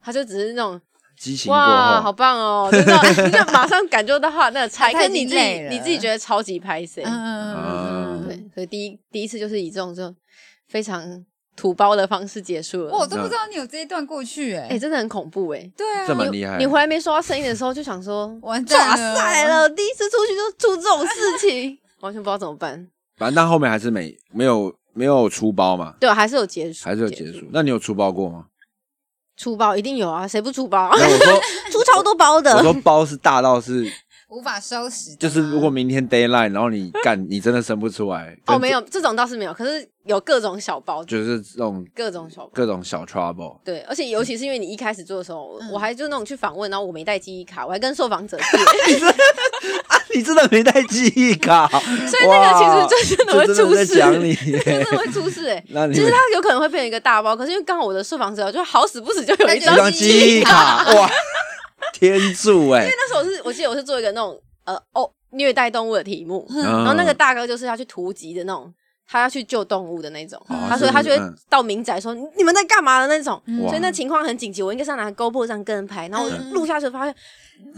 [0.01, 0.79] 他就只是那种
[1.17, 2.69] 激情过哇，好，棒哦！
[2.71, 7.03] 真的，你就马上感受到他那个菜， 他已可是你自己你自己觉得超级拍谁？
[7.05, 10.15] 嗯对，所以第一第一次就是以这种这种
[10.67, 11.23] 非常
[11.55, 12.91] 土包的方式结束了。
[12.91, 16.57] 我都不知道你有这一段过去哎、哎、真的很恐怖哎、对啊，这么厉害。
[16.57, 22.87] 你回来没收到声音的时候，就想说完哇蛋了，塞了，第一次出去就出这种事情， 完全不知道怎么办。
[23.17, 27.47] 反正但后面还是没没有没有出包嘛，对，还是有结束，还是有结束。
[27.53, 28.47] 那你有出包过吗？
[29.37, 30.89] 出包一定有啊，谁不出包？
[30.95, 32.63] 那我说出超多包的我。
[32.63, 33.85] 说包是大到是，
[34.29, 38.37] 无法收拾，就是如果明天 d a y l i n e 然后你干，你真的生不出来。
[38.47, 42.51] 哦，没有这种倒是没有，可是有各种小包，就是这种各种小包。
[42.53, 43.57] 各种小 trouble。
[43.63, 48.97] 对，而且尤其是因为你一开始做的时候，嗯我还就那种去访问，然后我没带记忆卡，我还跟受访者借，
[49.87, 54.83] 啊，你真的没带记忆卡，所 所以那个其实就 真的会出事，在讲你真。
[54.83, 61.09] 的会出事哎、那你其实它有可能会变成一个大包，可是因为刚好我的受访者就好死不死就有一张记忆卡，哇，
[61.93, 62.83] 天助哎！
[62.83, 68.73] 因为那时候我是我记得我是做一个那种呃哦虐待动物的题目，然然后那个大哥就是要去突击的那种，
[69.07, 71.33] 他要去救动物的那种，哦他说他就会嗯。
[71.49, 72.99] 到民宅说你你们在干嘛？
[73.01, 76.51] 的那种，所以那情况很紧急，我应该是要拿 GoPro 上跟人拍，然后我就嗯。
[76.51, 77.15] 录下去发现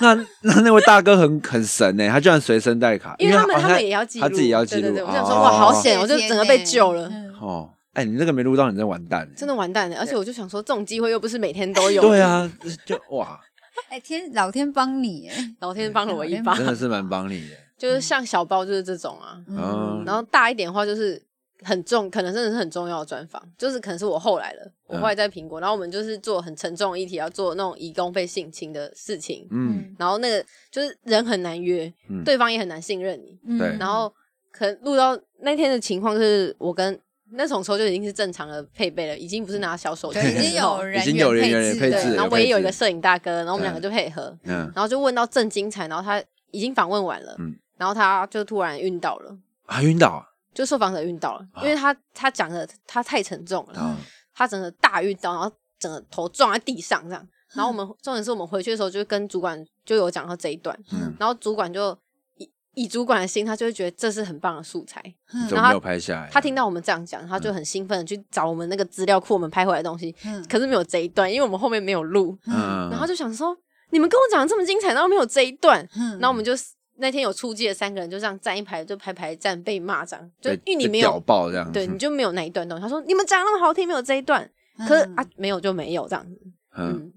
[0.00, 7.08] 那那那位大哥很很神呢，他居然随身带卡，因为他们他们也要记录，他自己要记录对对对，我哦想说哇好险，我就整个被救了。
[7.08, 7.70] 嗯哦。
[7.94, 9.26] 哎，你那个没录到，你真完蛋。
[9.34, 12.02] 真的完蛋了，而且我就想说，这种机会又不是每天都有。
[12.02, 12.46] 对，啊，
[12.84, 13.40] 就哇，
[13.88, 17.56] 哎、天，老天帮你哎，老天帮了我一把，真的是蛮帮你的。
[17.76, 20.02] 就是像小包就是这种啊，嗯。
[20.06, 21.20] 然后大一点的话就是
[21.62, 25.00] 很重，可能真的是很重要的专访，就是可能是我后来的，我嗯。
[25.00, 32.22] 后来在苹果，然后我们就是做很沉重的议题，要做那种义工被性侵的事情，嗯，然后那个就是人很难约，嗯。
[32.24, 33.76] 对方也很难信任你，嗯对。
[33.78, 34.12] 然后
[34.50, 36.98] 可能录到那天的情况就是我跟。
[37.32, 44.58] 那种时候就已经是正常的配备了，已经不是拿小手机已经有人已经有人配对，然后我也有一个摄影大哥，然后我们嗯两个就配合，嗯。
[44.72, 49.36] 然后就问到正精彩，然后他已经访问完了，嗯然后他就突然晕倒了，
[49.66, 53.96] 啊，晕倒啊就受访者晕倒了，因为他他讲的他太沉重了，啊，
[54.34, 57.28] 他整个大晕倒，然后整个头撞在地上这样。
[57.54, 61.96] 然后我们 重点是我们回去的时候，就跟主管就有讲到这一段，嗯，然后主管就
[62.38, 65.00] 以以主管的心，他就会觉得这是很棒的素材。
[65.32, 66.28] 嗯然后你怎么没有拍下来？
[66.30, 72.36] 他听到我们这样讲，他就很兴奋的去找我们那个资料库，我们拍回来的东西，嗯可是没有这一段，因为我们后面没有录。
[72.46, 73.56] 嗯，然后就想说，
[73.90, 76.52] 你们跟我讲的这么精彩，然后没有这一段，嗯然后我们就
[76.98, 82.82] 那天有出击的三个人就这样站一排，就排排站被骂这样，就被因为你没有爆这样，对，你就没有那一段东西。
[82.82, 84.48] 他说你们讲那么好听，没有这一段，
[84.88, 86.40] 可是啊没有就没有这样子。
[86.76, 87.12] 嗯。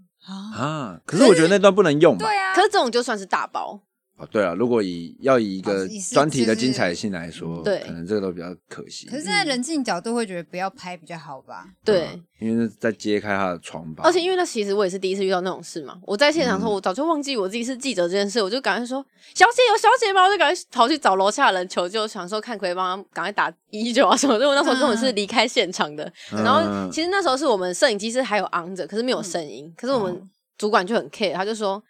[0.56, 2.16] 啊，可是我觉得那段不能用？
[2.18, 3.82] 对啊，可是这种就算是大包，
[4.20, 9.08] 哦，对啊，如果以要以一个专题的精彩性来说，对可能这个都比较可惜。
[9.08, 11.66] 可是站在人性角度会觉得不要拍比较好吧？
[11.84, 12.10] 对。
[12.14, 20.24] 嗯因为那在揭开他的疮疤，而且因为那其实我也是第一次遇到那种事嘛，我在现场的时候，嗯我早就忘记我自己是记者这件事，我就赶快说小姐有小姐吗？
[20.24, 24.48] 我就赶快跑去找楼下的人求救，想说看可以帮他赶快打一一九啊什么的。
[24.48, 29.70] 我那时候根本是离开现场的，嗯然后其实那时候是我们摄影机是还有昂着，可是没有声音。
[29.76, 31.84] 可是我哦们主管就很 care，他就说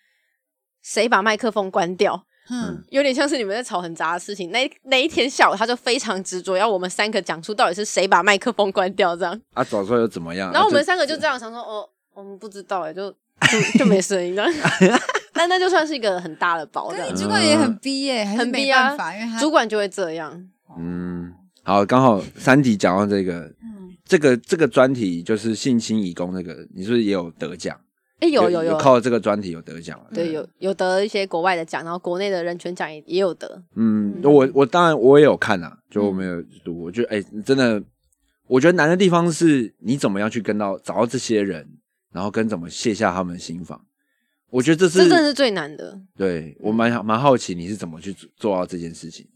[0.82, 4.52] 谁把麦克风关掉，嗯，有点像是你们在吵很杂的事情。
[4.52, 9.40] 那那一天下午，他就非常执着要我们三个讲出到底是谁把麦克风关掉这样。
[9.54, 10.52] 啊，找出来又怎么样？
[10.52, 13.18] 然后我们啊三个就这样想说，哦，我们不知道哎，就就
[13.80, 14.52] 就没声音这样。
[15.34, 20.50] 但那就算是一个很大的包这样可你，主管也很逼耶，还是没很逼啊办法，因为他主管就会这样。
[20.78, 21.32] 嗯，
[21.64, 27.80] 好，刚好三题讲到这个，嗯这个这个专题就是性侵义工那个，你是不是也有得奖？
[28.20, 30.06] 哎，有有有，靠这个专题有得奖了。
[30.14, 33.62] 对，有有得一些国外的奖，然后国内的人权奖也也有得。
[33.76, 37.82] 嗯，我我当然我也有看啊，就我没有读，我觉得哎、真的，
[38.48, 41.66] 我觉得难的地方是你怎么样去跟到找到这些人，
[42.12, 43.80] 然后跟怎么卸下他们的心防。
[44.50, 46.02] 我觉得这是这真的是最难的。
[46.18, 49.28] 对我蛮好蛮好奇你是怎么去做做到这件事情。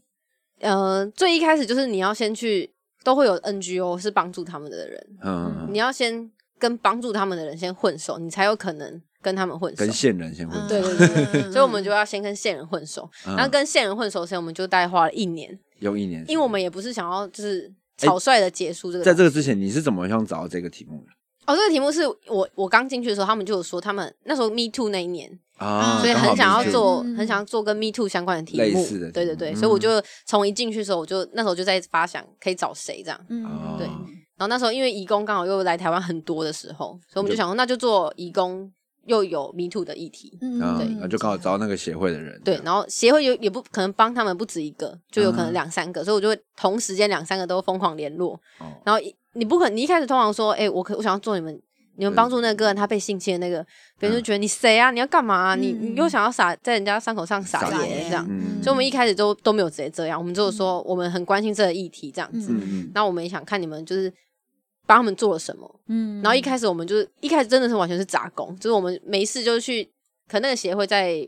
[0.60, 9.78] 呃，最一开始就是你要先去，都会有 NGO 是帮助他们的人，嗯，你要先跟帮助他们的人先混熟，你才有可能跟他们混熟。
[9.78, 9.92] 跟。
[9.92, 10.68] 线人先混熟。
[10.68, 11.08] 对对对
[11.42, 13.34] 对，所以我们就要先跟线人混熟，嗯。
[13.36, 19.04] 然后跟线人混熟的时间，我们就大概花了一年，用一年，因为我们也不是想要就是草率的结束这个。
[19.04, 21.12] 在这个之前你是怎么样找到这个题目的？
[21.46, 25.98] 哦，这个题目是我我刚进去的时候，他们就有说，他们那时候 Me Too 那一年，啊？
[26.00, 27.14] 所以很想要做，嗯。
[27.16, 29.56] 很想要做跟 Me Too 相关的题目，类似的对对对，嗯。
[29.56, 33.20] 所以我就从一进去的时候，我就那时候就在发想可以找谁这样。
[33.28, 33.44] 嗯。
[33.44, 33.86] 哦对。
[33.86, 33.94] 然
[34.44, 38.70] 后那时候因为义工刚好又来台湾很多的时候，所以我们就想说，那就做义工
[39.06, 40.38] 又有 Me Too 的议题。
[40.40, 48.34] 嗯对嗯，那就刚好找那个协会的人，对，然后协会有也不可能帮他们不止一个，就有可能嗯两三个，所以我就会同时间两三个都疯狂联络。
[48.58, 49.00] 哦然后
[49.34, 51.60] 你不可能，你一开始通常说，哎、我可我想要做你们
[51.96, 53.64] 你们帮助那个个人，他被性侵的那个，
[53.98, 54.90] 别人就觉得你谁啊？
[54.90, 58.26] 你要干嘛啊、你嗯你又想要撒在人家伤口上撒撒盐盐这样。
[58.28, 62.54] 嗯所以我们一开始都都没有直接这样，我们只有说我们很关心这个议题这样子。
[62.94, 64.10] 那我们也想看你们就是
[64.86, 65.80] 帮他们做了什么。
[65.88, 66.22] 嗯。
[66.22, 69.84] 然后一开始我们就是一开始真的是完全是杂工，就是我们没事就去，
[70.28, 71.26] 可能那个协会在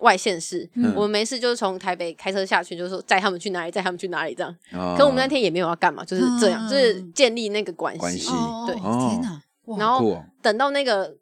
[0.00, 0.92] 外县市，嗯。
[0.94, 4.54] 我们没事就是从台北开车下去，就是说载他们去哪里，载他们去哪里这样。
[4.72, 4.94] 哦。
[4.98, 8.00] 可我们那天也没有要干嘛，就是这样，嗯就是建立那个关系。
[8.00, 8.28] 关系。
[8.66, 8.74] 对。
[8.76, 9.78] 哦天哪，哇。
[9.78, 10.24] 然后酷哦。
[10.42, 11.16] 等到那个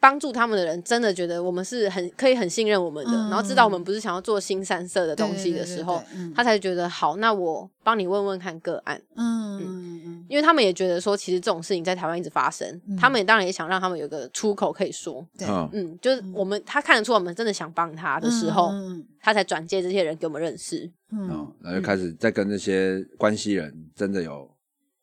[0.00, 12.96] 帮助他们的人真的觉得我们是很可以很信任我们的，嗯然后知道我们不是想要做新三色的东西的时候，，对对对对对他才觉得好，那我帮你问问看个案，嗯嗯嗯因为他们也觉得说，其实这种事情在台湾一直发生，嗯。
[12.96, 15.48] 他们也当然也想让他们有个出口可以说，对。
[15.48, 15.68] 嗯。
[15.72, 21.28] 嗯，就是我们他看得出我们真的想帮他的时候，嗯他才转介这些人给我们认识，嗯。
[21.30, 24.48] 哦，然后就开始在跟那些关系人真的有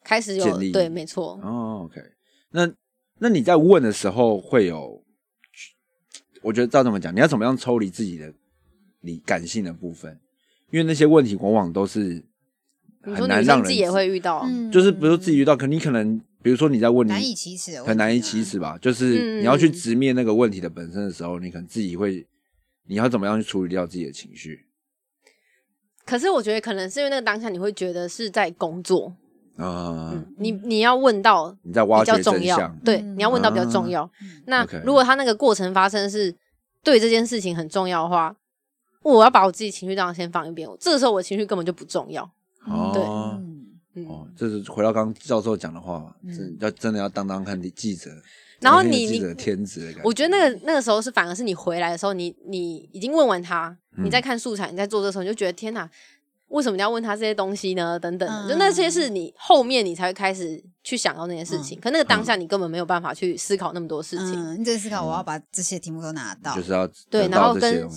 [0.03, 0.71] 开始有建立。
[0.71, 1.99] 对，没错，哦，OK，
[2.51, 2.71] 那
[3.19, 5.03] 那你在问的时候会有，
[6.41, 8.33] 我觉得照这么讲，你要怎么样抽离自己的
[9.01, 10.19] 你感性的部分？
[10.71, 12.25] 因为那些问题往往都是
[13.01, 14.71] 很难让人自己也会遇到，嗯。
[14.71, 22.27] 就是比如说自己遇到，可你可能比如说你在问你难以启齿很难以启齿吧，就是嗯你要去直面那个问题的本身的时候，你可能自己会，
[22.87, 24.65] 你要怎么样去处理掉自己的情绪？
[26.05, 29.15] 可是我觉得可能是因为那个当下你会觉得是在工作，
[29.57, 30.11] 啊？
[30.13, 34.09] 嗯，你你要问到你在挖掘比较重要真相，，对，嗯你要问到比较重要。
[34.45, 36.35] 那如果他那个过程发生是
[36.83, 38.35] 对这件事情很重要的话，
[39.01, 42.23] 我要把我自己情绪当然先放一边，这个时候我情绪根本就不重要。
[42.67, 42.91] 哦。
[43.37, 43.51] 嗯
[43.97, 48.11] 嗯，哦，这是回到刚刚教授讲的话嘛，嗯真要真的要当当看记者，
[48.59, 55.89] 然后你你的记者天职的感觉，我觉得那个那个时候是反而是你回来的时候，你你已经问完他，嗯你在看素材，你在做这时候，你就觉得天哪，
[56.49, 57.99] 为什么你要问他这些东西呢？
[57.99, 64.33] 等等就那些是你后面你才会开始去想到那些事情，可那个当下你根本没有办法去思考那么多事情。
[64.33, 67.87] 嗯，你在思考，我要把这些题目都拿到，就是要对，然后跟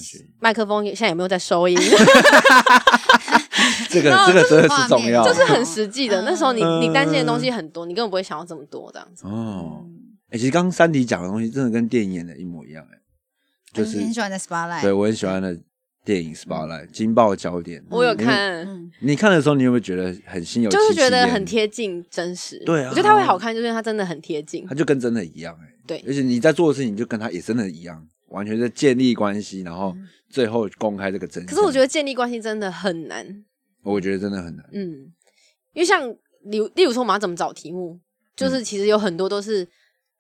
[0.40, 1.76] 麦克风现在有没有在收音？
[3.90, 6.20] 这个这个真的是重要，就是很实际的。
[6.22, 9.26] 嗯那时候你嗯你担心的东西很多，你根本不会想到这么多这样子。
[9.26, 9.82] 哦。
[9.84, 9.94] 嗯
[10.30, 12.98] 哎，其实刚刚三迪讲的东西真的跟电影演的一模一样，哎，
[13.72, 15.58] 就是你很喜欢的 spotlight，对我很喜欢的
[16.08, 18.90] 电影《Spotlight》惊爆焦点，我有看，嗯。
[19.00, 22.58] 你看的时候，你有没有觉得很心有戚戚就是觉得很，贴近真实。
[22.64, 22.88] 对啊。
[22.88, 24.66] 我觉得它会好看，就是因为它真的很贴近。
[24.66, 24.74] 它。
[24.74, 26.02] 就跟真的一样，哎，对。
[26.06, 29.94] 而且你在做的事情就跟它也真的一样，完全在建立关系，然后
[30.30, 31.54] 最后公开这个真相。
[31.54, 33.44] 可是我觉得建立关系真的很难，
[33.82, 35.12] 我觉得真的很难，嗯，
[35.74, 36.08] 因为像
[36.44, 38.00] 例例如说我们要怎么找题目，嗯
[38.34, 39.68] 就是其实有很多都是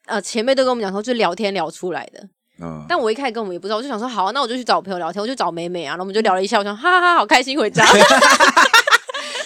[0.04, 2.28] 呃前辈都跟我们讲说，就聊天聊出来的。
[2.60, 7.84] 嗯，但我一开始跟我们也不知道，我就想说好，那我就去找我朋友聊天，我就找美美啊，然后我们就聊了一下，我想哈哈哈，好开心，回家。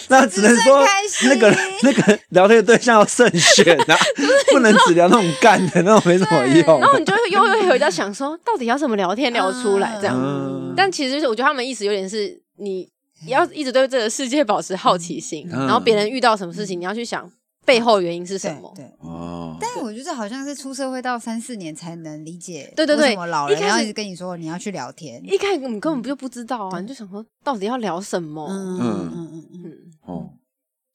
[0.09, 0.85] 那只能说
[1.23, 3.97] 那个那个聊天的对象要慎选啊，
[4.51, 6.79] 不能只聊那种干的那种没什么用。
[6.79, 10.15] 然后你就会又会回家想说，到底要怎么聊天聊出来 这样？
[10.15, 12.87] 嗯但其实我觉得他们意思有点是你
[13.27, 17.27] 要一直对这个世界保持好奇心，嗯然后别人遇到什么事情，你要去想
[17.65, 18.71] 背后原因是什么。
[18.75, 18.83] 对。
[18.83, 18.91] 对。
[18.99, 23.05] 哦，但我觉得好像是出社会到三四年才能理解，对对对。
[23.05, 28.47] 为什么老人一开始要一直跟你说你要去聊天，一开始我们根本就不知道啊，你就想说到底要聊什么？
[28.49, 29.11] 嗯嗯。
[29.13, 29.73] 嗯嗯
[30.05, 30.29] 哦，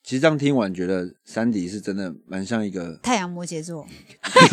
[0.02, 3.86] 其实这样听完，觉得山迪是真的蛮像一个太阳摩羯座，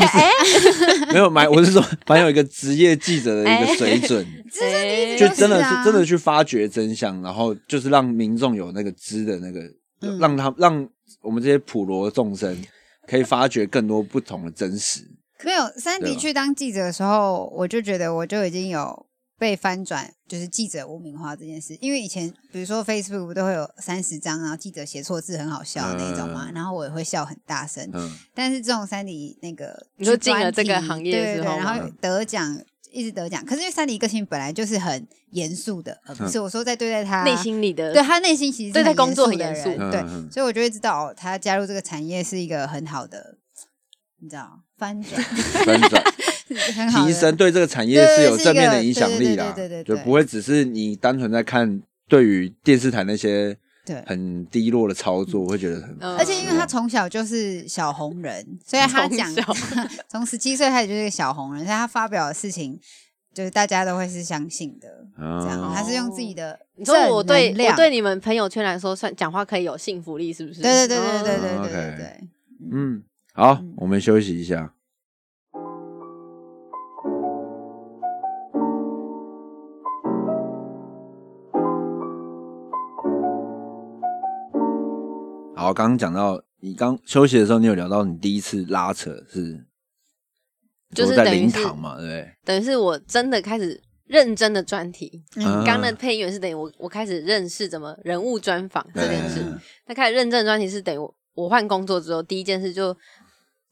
[1.12, 4.26] 没有蛮，我是说蛮有一个职业记者的一个水准，
[4.62, 5.18] 哎？
[5.18, 9.62] 就真的是真的去发掘真相，然后就是让民众有那个知的那个，
[10.02, 10.90] 嗯让他让
[11.22, 12.62] 我们这些普罗众生
[13.08, 15.02] 可以发掘更多不同的真实。
[15.44, 19.06] 没有三迪去当记者的时候，我就觉得我就已经有
[19.38, 21.78] 被翻转，就是记者污名化这件事。
[21.82, 27.90] 因为以前比如说 Facebook 不都会有三十张，然后记者写错字很好笑的那种嘛，嗯然后我也会笑很大声。
[27.94, 32.60] 嗯，但是这种三迪那个你说进了这个行业对对对，之后然后得奖。
[32.96, 39.66] 一直得奖，可是因为三里个性本来就是很严肃的，而不是我说在对待他内心里的对他内心其实对待工作很严肃。
[39.92, 43.38] 对所以我就会知道哦他加入这个产业是一个很好的，
[44.22, 45.22] 你知道翻转，
[45.66, 46.04] 翻转。
[46.76, 49.98] 很好提升对这个产业是有正面的影响力啦对对对对对，对。
[49.98, 54.04] 就不会只是你单纯在看对于电视台那些对。
[54.08, 56.18] 很低落的操作，我会觉得很，嗯。
[56.18, 59.32] 而且因为他从小就是小红人，所以他讲
[60.10, 62.80] 从十七岁开始就是个小红人，所以他发表的事情
[63.34, 64.88] 就是大家都会是相信的。
[65.18, 65.74] 这样，啊。
[65.76, 67.74] 他是用自己的你说我对正能量。
[67.74, 70.62] 我对你们朋友圈来说，算讲话可以有信服力，是不是？
[70.62, 71.96] 对对对对对对哦对对。
[71.98, 72.30] 对，
[72.72, 74.74] 嗯，好嗯，我们休息一下。
[85.66, 89.66] 好，刚刚讲到你刚休息的时候，你有聊到你第一次拉扯是
[90.94, 92.32] 就是等于是灵堂嘛，对不对？
[92.46, 95.24] 等于是我真的开始认真的专题。
[95.38, 99.40] 嗯刚刚的配音员是等于我我开始认识怎么人物专访这件事。
[99.42, 102.96] 嗯那开始认真的专题是等于我我换工作之后第一件事就有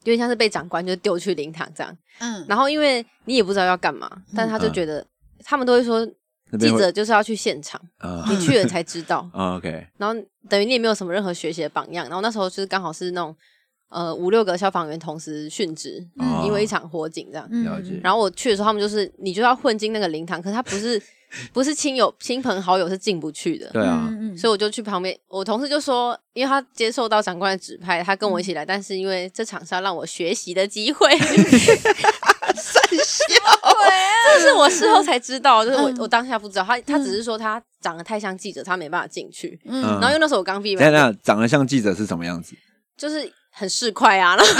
[0.02, 1.96] 点像是被长官就丢去灵堂这样。
[2.18, 5.06] 嗯，然后因为你也不知道要干嘛，但他就觉得、
[5.44, 6.04] 他们都会说
[6.58, 9.28] 记者就是要去现场，啊你去了才知道。
[9.34, 12.06] 啊，OK，然后等于你也没有什么任何学习的榜样。
[12.06, 13.34] 然后那时候就是刚好是那种
[13.88, 17.48] 呃五六个消防员同时殉职，嗯因为一场火警这样。
[17.50, 21.00] 嗯了解然后我去的时候，他们就是你就要混进那个灵堂，可是他不是
[21.52, 23.68] 不是亲友亲朋好友是进不去的。
[23.72, 31.08] 对啊，嗯所以我就去旁边，我同事就说，因为他接受到长官的指派，他跟我一起来，但是因为这场是要让我学习的机会，
[34.38, 39.58] 这是我事后才知道，就是我、嗯我当下不知道，他他只是说他长得太像记者，他没办法进去。
[39.64, 42.54] 嗯嗯然后因为那时候我刚毕业等一下嘛，等一下长得像记者是什么样子？
[42.96, 44.44] 就是很市侩啊，然后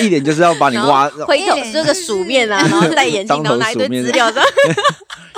[0.00, 4.48] 一脸就是要把你挖，回头一脸这个鼠面啊，然后戴眼镜，然后拿一堆资料这样。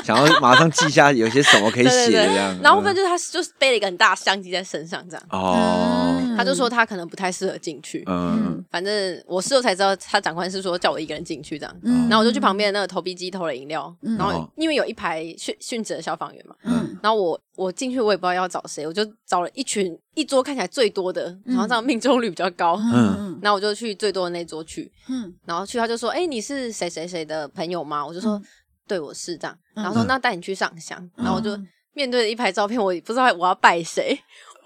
[0.04, 2.56] 想要马上记下有些什么可以写的这样。
[2.62, 8.04] 然后分就是他就是背了一个很大的相机在身上这样，哦，他就说他可能不太适合进去。
[8.06, 11.76] 嗯，反正我事后才知道，他长官是说叫我一个人进去这样。
[11.82, 12.08] 嗯。
[12.08, 14.16] 然后我就去旁边的那个投币机投了饮料，嗯。
[14.16, 14.50] 然后哦。
[14.56, 16.96] 因为有一排殉殉职的消防员嘛，嗯。
[17.02, 23.38] 然后我我进去我也不知道要找谁，我就找了一群一桌看起来最多的，然后这样命中率比较高，嗯。
[23.40, 25.32] 然后我就去最多的那桌去，嗯。
[25.46, 28.42] 然后去他就说：“哎、你是谁谁谁的朋友吗？”我就说：“嗯
[28.88, 29.36] 对，我是。
[29.36, 29.84] 这样。”嗯。
[29.84, 30.98] 然后说：“那带你去上香。
[31.14, 34.18] 然后我就嗯面对着一排照片，我也不知道我要拜谁，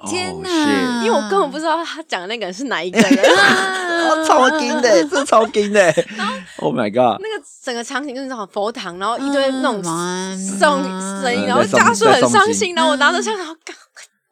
[0.09, 3.19] 天哪，哪，因为我根本不知道他讲的那个人是哪一个人。
[4.03, 5.81] 哦超惊的， 这超惊的
[6.59, 7.21] ，Oh my god！
[7.23, 10.83] 那个整个场景就是那种佛堂，然后一堆那种嗯诵
[11.23, 13.55] 声音，嗯然后家属很伤心，然后我拿着枪，然后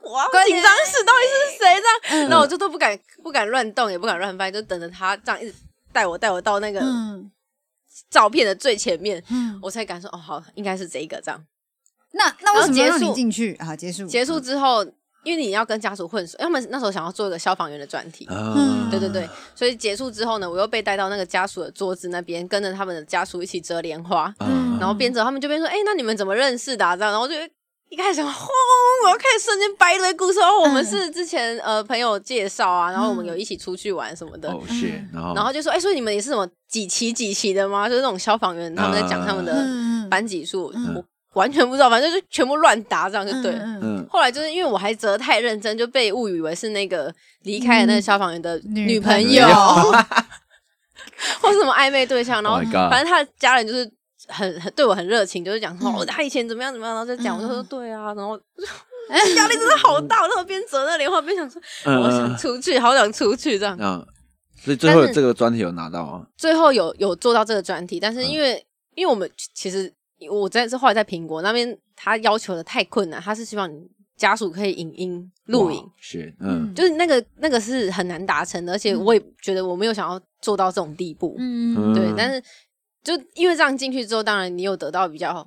[0.03, 2.27] 干，我要紧张死，到底是谁这样？
[2.27, 5.55] 嗯然后我就都不敢不敢乱动，也不敢乱翻，就等着他这样一直
[5.93, 7.31] 带我带我到那个嗯
[8.09, 11.45] 照片的最前面，嗯，我才敢说哦，好，应该是这个这样。
[12.13, 13.57] 那那为什么结束进去？
[13.61, 14.85] 好，结束结束之后，
[15.23, 18.27] 因为你要跟家属混熟，他们那时候想要做一个消防员的专题。
[18.31, 24.35] 嗯对对对，所以结束之后呢，我又被带到那个家属的桌子那边，跟着他们的家属一起折莲花。
[24.41, 27.35] 嗯然后边折他们就边说：“哎、那你们怎么认识的、啊？”这样，然后我就
[27.91, 28.49] 一开始想，轰，
[29.05, 37.89] 我要开始瞬间掰一堆故事哦，我们是之前呃朋友介绍啊，然后我们有一起出去玩什么的，哦 shit，然后然后就说：“哎、所以你们也是什么几期几期的吗？
[37.89, 40.95] 就是那种消防员他们在讲他们的嗯班级数，嗯。
[40.95, 43.59] 我完全不知道，反正就全部乱答，这样就对了。
[43.65, 44.07] 嗯嗯。
[44.09, 49.55] 后来就是因为我还折太认真，就被误以为是那个离开了那个消防员的女女朋朋友，友。
[51.41, 52.41] 或是什么暧昧对象。
[52.43, 53.91] 然后 Oh 反正他的家人就是
[54.31, 55.95] 很很对我很热情，就是讲说、嗯。
[55.97, 58.41] 哦他以前怎么样怎么样，然后就讲，嗯我就说对啊，然后
[59.37, 63.77] 压力真的好大，然后边折那莲花边想说，嗯我想出去，好想出去这样。
[63.81, 64.07] 嗯，
[64.57, 68.31] 所以最后这个专题有拿到啊，最后有有做到这个专题，但是嗯。
[68.31, 68.65] 因为、
[68.95, 69.93] 因为我们其实
[70.31, 73.81] 我在是后来在苹果那边，他要求的太困难，他是希望你
[74.17, 81.95] 家属可以影音录影，shit，嗯就是那个那个是很难达成的，而且我也觉得我没有想要做到这种地步，嗯。
[81.95, 82.43] 对嗯，但是
[83.03, 85.47] 就因为这样进去之后，当然你有得到比较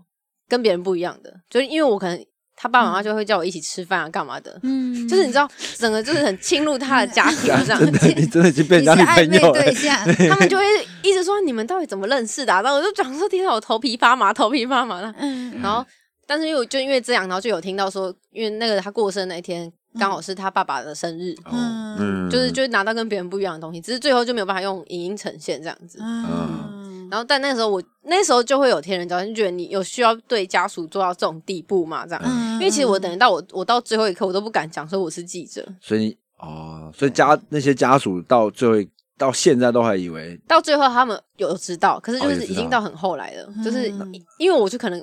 [0.50, 7.80] 跟别人不一样的，就是因为我可能他爸爸妈妈就会叫我一起吃饭啊，干嘛的，嗯就是你知道整个就是很侵入他的家庭这样。
[7.80, 9.98] 真的，你真的已经变你人家 女是暧昧朋友了对，象，
[10.30, 10.64] 他们就会
[11.02, 12.62] 一直说你们到底怎么认识的、啊？
[12.62, 15.14] 然后我就讲说，天啊，我头皮发麻，头皮发麻了。
[15.18, 15.86] 嗯然后，
[16.28, 21.52] 但是因为我就因为这样，然后就有听到说，因为那个他过生那一天刚好是他爸爸的生日，哦
[22.00, 26.00] 嗯，就是就是拿到跟别人不一样的东西，只是最后就没有办法用影音呈现这样子。
[26.02, 32.08] 嗯，然后，但那个时候我那时候就会有天人交战，就觉得你有需要对家属做到这种地步嘛？
[32.08, 32.54] 这样，嗯。
[32.54, 44.12] 因为其实我等于到我我到最后一刻，我都不敢讲说我是记者，所以哦，所以家那些家属到最后到现在都还以为到最后他们有知道，可是就是已经到很后来了，就是嗯。
[44.40, 45.00] 因为我就可能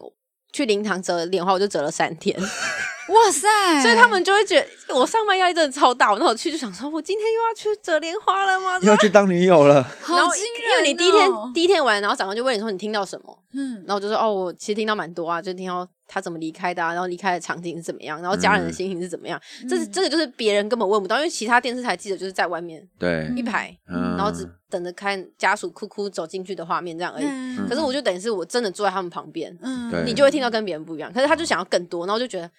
[0.53, 2.37] 去灵堂折莲花，我就折了三天，
[3.11, 6.13] 哇塞，所以他们就会觉得我上班压力真的超大。
[6.13, 8.79] 我那我去就想说，我今天又要去折莲花了吗？
[8.87, 9.75] 要去当女友了，
[10.09, 10.43] 然后因
[10.83, 19.41] 为你第一天哦第一天玩，然后长官就问你说你听到什么，嗯然后我就说哦，我其实听到蛮多啊，就听到他怎么离开的、啊，然后离开的场景是怎么样，然后家人的心情是怎么样。
[19.69, 27.25] 这是这个就是别人根本问不到，因为其他电视台记者就是在外面对，一排，嗯，然后只等着看家属哭哭走进去的画面这样而已。
[27.27, 31.13] 嗯可是我就等于是我真的坐在他们旁边，嗯对你就会听到跟别人不一样。
[31.13, 32.51] 可是他就想要更多，然后就觉得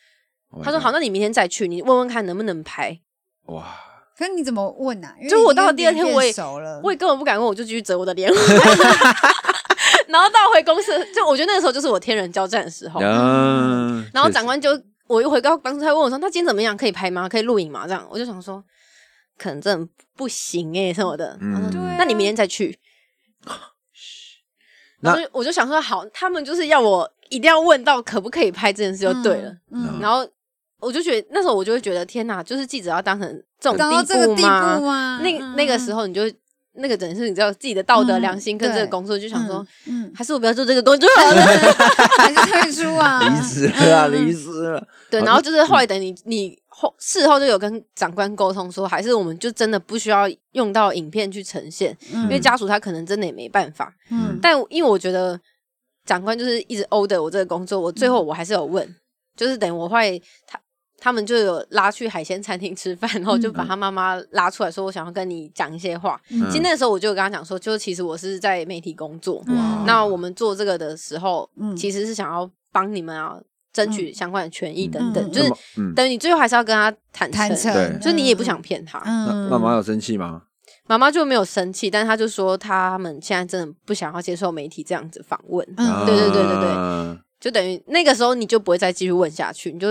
[0.52, 2.99] Oh 他说好，那你明天再去，你问问看能不能拍。
[3.47, 3.76] 哇，
[4.18, 5.16] 可是你怎么问啊？
[5.18, 8.32] 因为就我到了第二天我也熟了，我也根本不敢问，我就继续折我的脸。
[10.08, 12.99] 然后到回公司，就我觉得那个时候就是我天人交战的时候。
[13.02, 14.70] 嗯，然后长官就
[15.08, 16.76] 我一回到公司，他问我说：“那今天怎么样？
[16.76, 17.30] 可以拍吗？
[17.30, 18.62] 可以录影吗？”这样我就想说，
[19.38, 19.88] 可能真的
[20.18, 21.38] 不行哎、什么的。
[21.39, 22.78] 嗯他说对啊那你明天再去。
[24.99, 29.52] 那然后我就想说，好，他们就是要我一定要问到可不可以拍这件事就对了。
[29.72, 30.28] 嗯，然后
[30.82, 33.27] 我就觉得那时候我就会觉得，天哪，就是记者要当成
[33.59, 34.41] 这种当到这个地？
[34.41, 35.19] 步吗？
[35.23, 36.23] 那嗯那个时，候你就
[36.73, 41.41] 那个等于是你知道自己的道德嗯良心跟这个工作，就想说，嗯，嗯还是我不要做这个工作好了。
[42.17, 44.88] 还是退出啊， 离职了啊，离职了。
[45.09, 53.93] 对，然后就是后来等你你后事后就有跟长官沟通说，还是我们就真的不需要用到影片去呈现，嗯因为家属他可能真的也没办法。
[54.09, 55.39] 嗯但因为我觉得
[56.05, 58.95] 长官就是一直 order 我这个工作，我最后我还是有问，
[59.36, 60.57] 就是等于我会他
[61.04, 66.22] 他们就有拉去海鲜餐厅吃饭，然后就把他妈妈拉出来说，我想要跟你讲一些话。
[66.30, 66.47] 嗯。
[66.52, 71.76] 其实那时候我就有跟他讲说，就其实我是在媒体工作，嗯那我们做这个的时候，嗯。
[71.76, 73.36] 其实是想要帮你们啊
[73.74, 79.02] 争取相关的权益等等，嗯就是嗯，等于你最后还是要跟他坦坦诚，对就是你也不想骗他。
[79.04, 80.43] 那嗯，妈妈有生气吗？
[80.86, 86.06] 妈妈就没有生气，但是他就说他们现在真的不想要接受媒体这样子访问，嗯。
[86.06, 86.70] 对对对对对。
[86.70, 89.88] 啊就等于那个时候你就不会再继续问下去，你就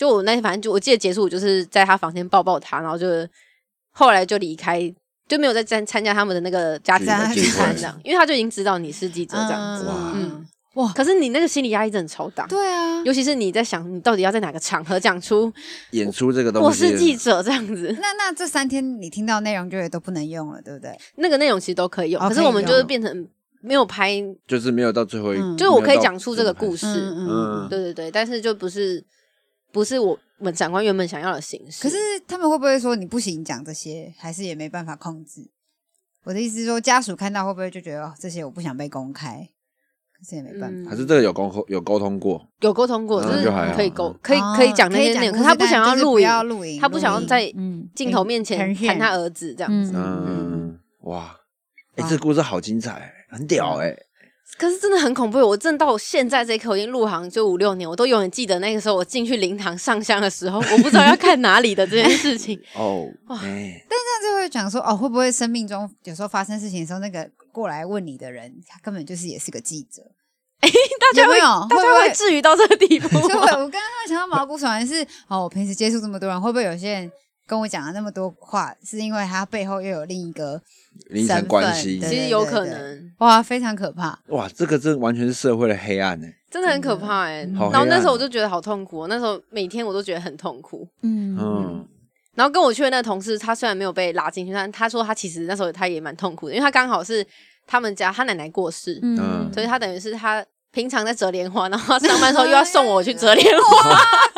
[0.00, 3.06] 就我那天反正就我记得结束，我就是在他房间抱抱他，然后就
[3.90, 4.80] 后来就离开，
[5.28, 9.84] 就没有再参参加他们的那个家庭的聚餐这样，因为他就已经知道你是记者这样子。
[9.84, 10.46] 哇嗯
[10.76, 15.52] 哇，可是你那个心理压力真的超大，对啊，尤其是你在想你到底要在哪个场合讲出
[15.90, 20.98] 演出这个东西，我是记者这样子，那那这三天你听到内容就也都不能用了，对不对？
[21.16, 23.28] 那个内容其实都可以用，哦可是我们就是变成
[23.60, 24.14] 没有拍，
[24.46, 29.04] 就是没有到最后一，嗯就是我可以讲出这个故事，嗯嗯对对对，但是就不是
[29.72, 31.82] 不是我们长官原本想要的形式。
[31.82, 31.96] 可是
[32.26, 35.50] 他们会不会说你不行讲这些，还是也没办法控制？
[36.24, 39.48] 我的意思是说，家属看到会不会就觉得、哦、这些我不想被公开？
[40.12, 40.68] 可是也没办法。
[40.68, 49.92] 嗯还是这个有沟有沟通过，有沟通过，就是可以沟嗯可以哦可以讲那些内容，可是他不想要录要录影，他不想要在嗯镜头面前谈他儿子这样子。
[49.94, 51.34] 嗯，哇，
[51.96, 53.96] 哎，哇这故事好精彩，很屌哎，
[54.58, 62.60] 可是真的很恐怖，我真的到现在这一刻，我已经入行就五六年，我都永远记得那个时候我进去灵堂上香的时候，我不知道要看哪里的这件事情。
[62.76, 63.38] 哦，哇。
[63.42, 70.02] 哎，那就会讲说哦，会不会生命中有时候发生事情的时候，那个过来问你的人，他根本就是也是个记者。
[70.60, 71.66] 大家会有有？
[71.70, 77.12] 大家会至于到这个地步就会， 我刚刚突然想到毛骨悚然是哦，我平时接触这么多人，会不会有些人
[77.50, 80.62] 跟我讲了那么多话，是因为他背后又有另一个
[81.08, 81.98] 另一层关系。
[81.98, 84.16] 身份，其实有可能，哇，非常可怕。
[84.28, 87.54] 哇，这个真完全是社会的黑暗哎，真的很可怕哎、嗯。
[87.72, 90.86] 然后那时候我就觉得好痛苦、哦，那时候每天我都觉得很痛苦。
[91.02, 91.36] 嗯。
[91.40, 91.84] 嗯，
[92.36, 97.26] 然后跟我去的那个同事，他虽然没有被拉进去，但他说他其实那时候他也蛮痛苦的，因为他刚好是
[97.66, 99.50] 他们家他奶奶过世，嗯。
[99.52, 104.29] 所以他等于是他平常在折莲花，然后他上班的时候又要送我去折莲花，靠，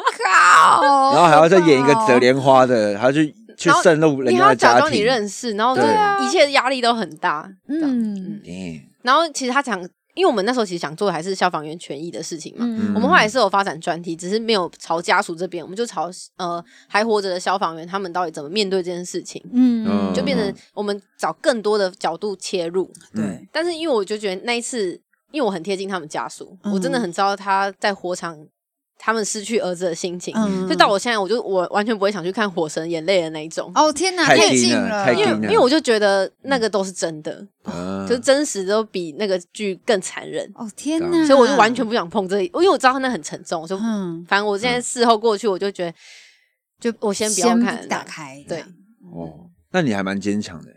[1.14, 5.84] 然后还要再演一个折莲花的，还要去去渗入人你家的家还要假装你庭，认识，然后对。
[6.24, 7.50] 一切压力都很大。
[7.68, 8.80] 嗯嗯。
[9.02, 9.80] 然后其实他讲，
[10.14, 12.92] 因为我们那时候其实想做的还是消防员权益的事情嘛，嗯。
[12.94, 20.12] 我们后来是有发展专题，只是没有朝家属这边，我们就朝呃还活着的消防员他们到底怎么面对这件事情，嗯。
[20.14, 22.90] 就变成我们找更多的角度切入。
[23.14, 26.72] 对，但是因为我就觉得那一次，因为我很贴近他们家属，嗯。
[26.72, 28.36] 我真的很知道他在火场
[29.04, 30.62] 他们失去儿子的心情，嗯。
[30.62, 33.72] 所以到我现在，我就我完全不会想去看《火神眼泪》的那一种。
[33.74, 35.46] 哦天哪，太太近了近了，因为太近了。
[35.48, 38.06] 因为我就觉得那个都是真的，嗯。
[38.06, 45.94] 就是真实都比那个剧更残忍，哦天哪，所以我就完全不想碰这里，因为我知道那很沉重，我就嗯，反正我现在事后过去，我就觉得
[46.80, 48.60] 就我先不要看打开，对，
[49.14, 50.70] 哦，那你还蛮坚强的，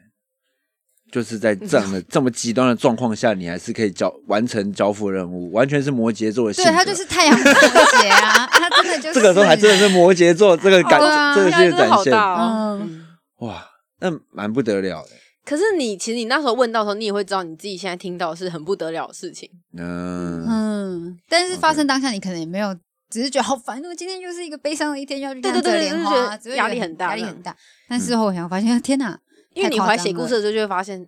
[1.16, 6.70] 就是在这样的 这么极端的状况下，你还是可以交完成交付任务，完全是摩羯座的性格。
[6.70, 12.80] 对他就是太阳摩羯啊，他真的就是这个时候还真的是摩羯座这个感，对啊这个压力真的是展现，好大哦。
[12.82, 13.66] 嗯嗯哇，
[14.02, 15.12] 那蛮不得了的。
[15.46, 19.50] 可是你其实你那时候问到的时候，你也会知道你自己现在听到的是很不得了的事情。
[19.78, 22.76] 嗯，嗯，但是发生当下你可能也没有。
[23.08, 27.56] 只是觉得好烦，我今天就是一个悲伤的一天，要去对看对对就是觉这莲花，得只会觉得压力很大压力很大。
[27.88, 29.18] 但事后我想发现，天哪，
[29.56, 31.08] 因为你怀写故事的时候，就会发现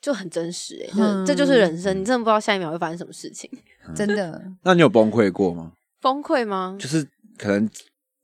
[0.00, 3.50] 就很真实、欸，嗯这这就是人生，你真的不知道下一秒会发生什么事情，
[3.94, 5.72] 真的， 那你有崩溃过吗？
[6.00, 6.76] 崩溃吗？
[6.80, 7.06] 就是
[7.36, 7.68] 可能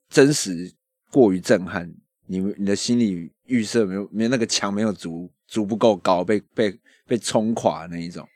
[0.08, 0.72] 真实
[1.10, 1.92] 过于震撼，
[2.26, 8.26] 你你的心理预设没有没有那个墙没有足足不够高，被被被冲垮那一种，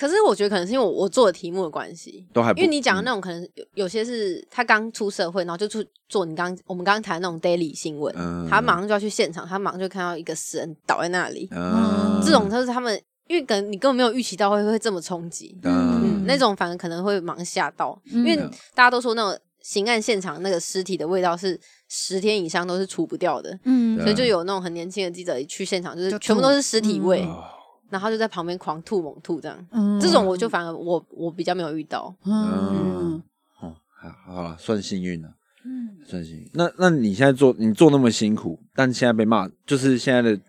[0.00, 8.48] 可是我觉得可能是因为我我做的题目的关系，都还不因为你讲的那种可能有有些是他刚出社会，然后就去做你刚我们刚刚谈的那种 daily 新闻，嗯。
[8.48, 12.18] 他马上就要去现场，他马上就看到一个死人倒在那里，嗯。
[12.24, 12.98] 这种就是他们
[13.28, 16.00] 因为可能你根本没有预期到会会这么冲击，嗯。
[16.02, 24.00] 嗯，那种反而可能会马上吓到，因为嗯大家都说那种刑案现场那个尸体的味道是十天以上都是除不掉的，嗯。
[24.00, 27.44] 所以就有那种很年轻的记者一去现场，就是就全部都是吐尸体味，哦
[27.90, 29.66] 然后他就在旁边狂吐猛吐这样。
[29.72, 32.14] 嗯这种我就反而我我比较没有遇到。
[32.24, 33.22] 嗯
[33.60, 35.28] 哦，好好了，算幸运了，
[35.64, 36.50] 嗯算幸运。
[36.54, 40.40] 那那你现在做你做那么辛苦，但现在被骂，就是现在的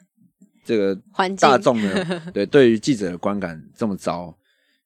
[0.63, 4.33] 这个环境大众的对对于记者的观感这么糟，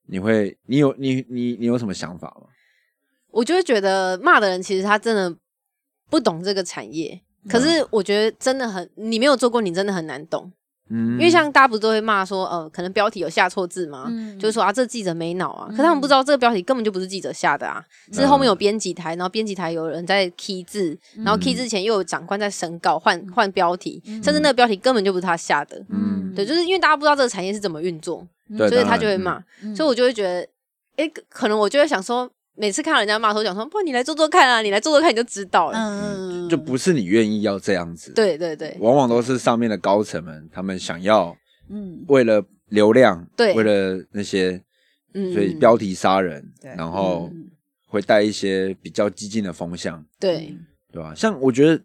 [0.07, 2.47] 你会你有你你你有什么想法吗？
[3.31, 5.37] 我就会觉得骂的人其实他真的
[6.09, 7.21] 不懂这个产业。
[7.47, 10.51] 可是我觉得真的很，你没有做过，你真的很难懂。
[10.89, 14.37] 嗯，因为像大家不都会骂说，呃，可能标题有下错字嘛，嗯。
[14.37, 15.67] 就是说啊，这记者没脑啊。
[15.71, 25.83] 可他们不知道这个标题根本就不是记者下的啊，是后面有编辑台，然后编辑台有人在 key 字，然后 key 之前又有长官在审稿换换标题，甚至那个标题根本就不是他下的。
[25.89, 26.33] 嗯。
[26.35, 28.27] 对，就是因为大家不知道这个产业是怎么运作，
[28.57, 29.75] 对，所以他就会骂，嗯。
[29.75, 30.47] 所以我就会觉得，
[30.97, 35.77] 诶，可能我就会想说，每次看到人家骂的时候，讲说，不，你来做做看啊，你来做做看，你就知道了。
[35.77, 41.35] 嗯就不是你愿意要这样子，，对对对，往往都是上面的高层们，他们想要
[41.69, 42.03] 嗯。
[42.07, 43.53] 为了流量，对。
[43.55, 44.61] 为了那些，
[45.13, 46.71] 嗯所以标题杀人，对。
[46.77, 47.49] 然后嗯
[47.87, 50.55] 会带一些比较激进的风向，对，
[50.91, 51.13] 对吧？
[51.15, 51.81] 像我觉得，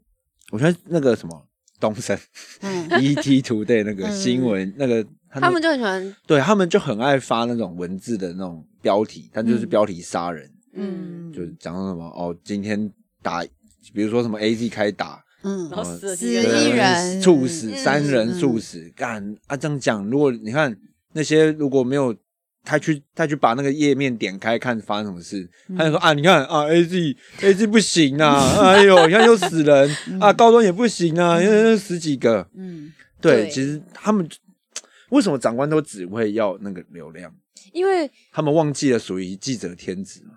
[0.51, 1.47] 我觉得那个什么
[1.81, 2.19] 东森
[2.61, 2.89] 嗯。
[3.01, 4.13] ET Today 那个嗯。
[4.13, 9.69] 新闻，那个他他们就很喜欢，对他们就很爱发那种文字的那种标题，但就是嗯。
[9.69, 12.91] 标题杀人，嗯，就是讲什么哦，今天
[13.23, 13.43] 打，
[13.93, 15.25] 比如说什么 AZ 开打。
[15.43, 19.57] 嗯然后死一人猝死，嗯三人嗯猝死，干啊！
[19.57, 20.77] 这样讲，如果你看
[21.15, 22.15] 那些如果没有
[22.63, 32.47] 他去他去把那个页面点开看发生什么事，嗯他就说啊，你看啊，A Z A Z 不行啊， 哎呦，你看又死人啊，高端也不行啊，又十几个。
[32.55, 34.29] 嗯对，对其实他们
[35.09, 37.35] 为什么长官都只会要那个流量？
[37.73, 40.35] 因为他们忘记了属于记者天职嘛？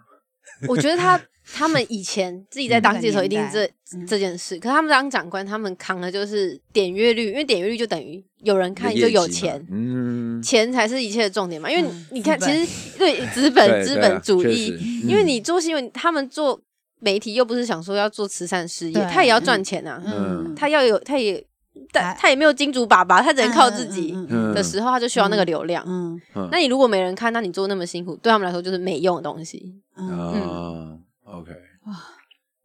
[0.69, 1.21] 我觉得他
[1.53, 4.07] 他们以前自己在当记者的时候一定这嗯。
[4.07, 9.63] 这件事，可是他们当长官，他们扛的就是点阅率，因为点阅率就等于有人看就有钱。
[9.69, 14.75] 嗯，钱才是一切的重点嘛，因为嗯你看，其实对 资本资本主义，
[15.07, 16.59] 因为你做新闻，他们做
[16.99, 20.55] 媒体又不是想说要做慈善事业，他也要赚钱啊，嗯。
[20.55, 21.45] 他要有，他也，
[21.93, 24.11] 但他也没有金主爸爸，他只能靠自己
[24.53, 25.83] 的时候，他就需要那个流量。
[25.87, 26.49] 嗯嗯。
[26.51, 30.09] 那你如果没人看，那你做那么辛苦，对他们来说就是没用的东西，嗯。
[30.09, 31.51] 啊，OK，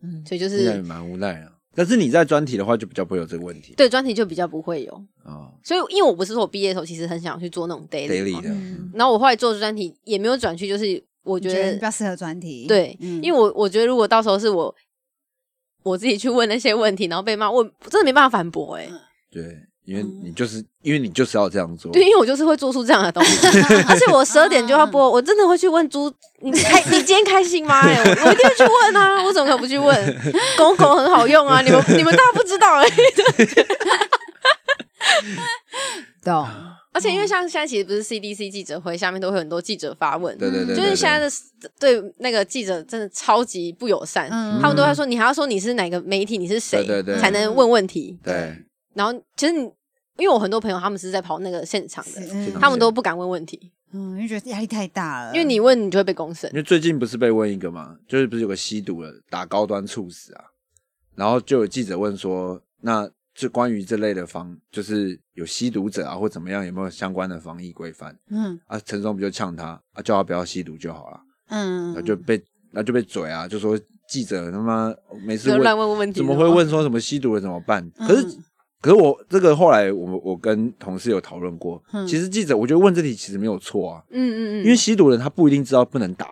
[0.02, 0.24] 嗯。
[0.26, 1.52] 所以就是蛮无奈啊。
[1.74, 3.72] 但是你在专题的话，就比较不会有这个问题。
[3.76, 4.92] 对专题就比较不会有。
[5.22, 8.90] 啊所以因为我不是说我毕业的时候其实很想去做那种 daily，，daily 的，嗯。
[8.94, 13.22] 然后我后来做专题也没有转去，就是我觉觉得得比较适合专题，对，嗯。
[13.22, 14.74] 因为我我觉得如果到时候是我
[15.84, 18.88] 我自己去问那些问题，然后被骂，我真的没办法反驳哎、
[19.30, 23.46] 对，因为你就是因为你就是要这样做，对，因为我就是会做出这样的东西，
[23.88, 27.80] 而且我十二点就要播，我真的会去问猪，你开你今天开心吗？
[27.80, 30.16] 哎、我我一定会去问啊，我怎么可能不去问？
[30.56, 32.90] 公狗很好用啊，你们你们大家不知道而已。
[36.24, 36.46] 懂，
[36.92, 41.30] 而且因为像现在其实不是 CDC 记者会，下面都会有很多记者发问，对对对，就是现在的
[41.78, 48.18] 对那个记者真的超级不友善，嗯他们都在说你还要说你是哪个媒体，你是谁，对对对才能问问题。
[48.22, 48.54] 对
[48.94, 49.60] 然后其实你
[50.16, 56.56] 因为我很多朋友他们是在跑那个现场的，嗯他们都不敢问问题，嗯，因为觉得压力太大了，因为你问你就会被公审因。
[56.56, 60.44] 为最近不是被问一个嘛，就是不是有个吸毒的打高端猝死啊，
[61.14, 68.80] 然后就有记者问说，那就关于这类的防，就是有吸毒者啊或怎么样，有没有相关的防疫规范嗯啊？
[68.80, 71.20] 陈松不就呛他啊，叫他不要吸毒就好了，
[71.50, 73.78] 嗯，那就被那就被嘴啊，就说
[74.08, 74.92] 记者他妈
[75.24, 76.48] 每次就问乱问问题，怎么会？
[76.48, 77.88] 问说什么吸毒了怎么办？
[77.98, 78.36] 嗯可是
[78.80, 86.28] 可是我这个后来我我跟同事有讨论过，嗯其实记者我觉得问这题其实没有错啊，嗯嗯嗯，因为吸毒人他不一定知道不能打。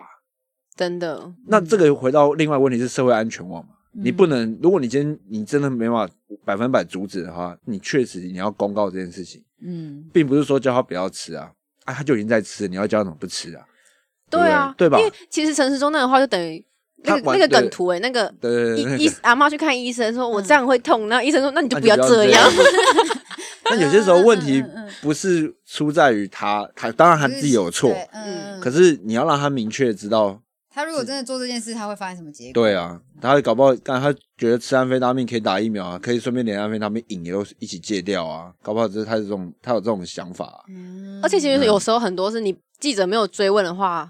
[0.76, 3.70] 真的，那这个回到另外问题是社会安全网嘛？
[3.94, 11.51] 嗯你不能，如果你今天你真的没办法百分百阻止的话，你确实你要公告这件事情，嗯并不是说叫他不要吃啊，
[11.86, 13.64] 啊他就已经在吃，你要叫他怎么不吃啊？
[14.28, 16.62] 对啊，对吧因为其实陈时中那的话就等于
[17.05, 22.42] 那个那个梗图哎，那个对对对，医医阿妈去看医生说，我这样会痛，然后医生说，那你就不要这样。
[23.68, 24.62] 那有些时候问题
[25.03, 30.40] 不是出在于他，他当然他自己有错，嗯，可是你要让他明确知道，
[30.72, 32.53] 他如果真的做这件事，他会发生什么结果？
[32.53, 44.09] 对啊，他会搞不好，但他觉得吃安非他命可以打疫苗啊，可以顺便连安非他命瘾也都一起戒掉啊，搞不好就是他这种他有这种想法啊、嗯，而且其实有时候很多是你记者没有追问的话，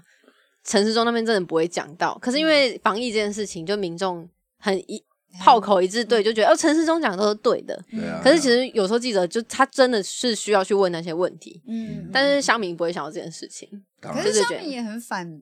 [0.67, 2.15] 陈时中那边真的不会讲到。
[2.21, 5.01] 可是因为防疫这件事情，就民众很一
[5.39, 7.81] 炮口一致对，就觉得哦，陈时中讲的都是对的。
[7.89, 8.19] 对啊。
[8.23, 13.69] 可是其实有时候记者就他真的是需要去问那些问题，嗯，但是乡民不会想到这件事情，
[14.01, 15.41] 可是对对对下面也很反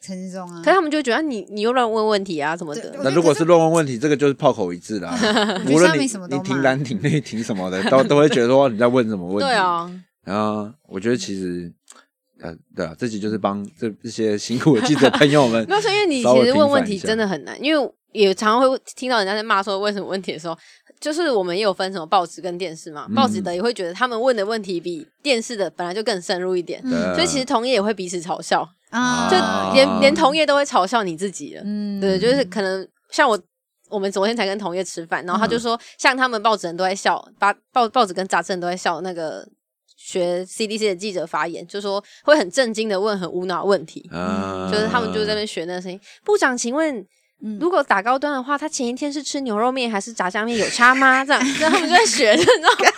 [0.00, 2.94] 陈志忠啊，可是他们就会觉得啊你你又乱问问题啊什么的。
[3.02, 5.16] 那如果是乱问问题，这个就是炮口一致啦。
[5.68, 9.44] 无论你你挺蓝挺绿挺什么的，都都会觉得说你在问什么问题。
[9.44, 9.90] 对，啊，
[10.24, 11.72] 然后我觉得其实，
[12.40, 20.56] 呃，对啊，这集就是帮这这些辛苦的记者朋友们 没有说，因为你其实问问题真的很难，因为也常常会听到人家在骂说问什么问题的时候，
[21.00, 31.62] 就是我们也有分什么报纸跟电视嘛，嗯报纸的也会觉得他们问的问题比电视的本来就更深入一点，嗯所以其实同业也会彼此嘲笑，啊，就啊连连同业都会嘲笑你自己了。
[31.64, 33.38] 嗯对，就是可能像我，
[33.90, 39.46] 我们昨天才跟同业吃饭，然后他嗯就说，像他们报纸人都在笑，把报报纸跟杂志人都在笑那个
[39.98, 46.00] 学 CDC 的记者发言，就说会很震惊的问很无脑问题，啊就是他们就在那边学那个声音。
[46.24, 47.06] 部长，请问。
[47.40, 51.24] 嗯如果打高端的话，他前一天是吃牛肉面还是炸酱面有差吗？
[51.24, 52.90] 这样， 然后他们就在学，你知道吗？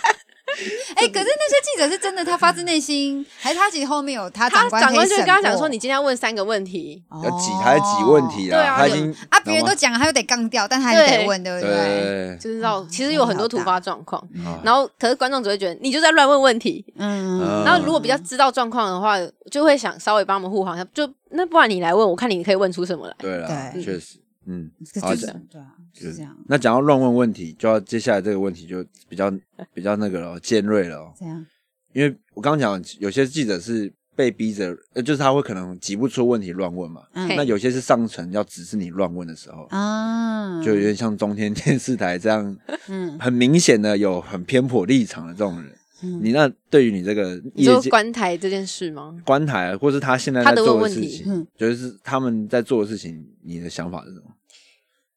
[0.95, 12.37] 哎、可是那些记者是真的，他发自内心，还是他其实后面有他他长官长官就会可以审过跟他讲说，你今天要问三个问题，要几台几问题对啊有他已经啊，别人都讲了，他又得杠掉，但他还得问，对不对？
[12.39, 14.21] 就是知道其实有很多突发状况，
[14.63, 17.63] 然后可是观众只会觉得你就在乱问问题，嗯，嗯。
[17.65, 19.17] 然后如果比较知道状况的话，
[19.49, 20.85] 就会想稍微帮我们护航一下。
[20.93, 23.15] 就那不然你来问，我看你可以问出什么来。
[23.17, 23.83] 对了，对。
[23.83, 24.17] 确实，
[24.51, 29.31] 嗯，这好就是对啊，是这样，那讲到乱问问题，就要接下来这个问题就比较
[29.73, 31.13] 比较那个了，尖锐了哦。
[31.17, 31.45] 这样，
[31.93, 37.01] 因为我刚刚讲，有些记者是被逼着，呃，就是他会可能挤不出问题乱问嘛。
[37.13, 42.57] 嗯那有些是上层要指示你乱问的时候，啊，就有点像中天 电视台这样，
[42.89, 45.71] 嗯很明显的有很偏颇立场的这种人。
[46.03, 49.15] 嗯你那对于你这个你说业界关台这件事吗？
[49.23, 54.23] 观台，或是他现在他的在做问问题的事情嗯，就是他们在做的事情，你的想法是什么？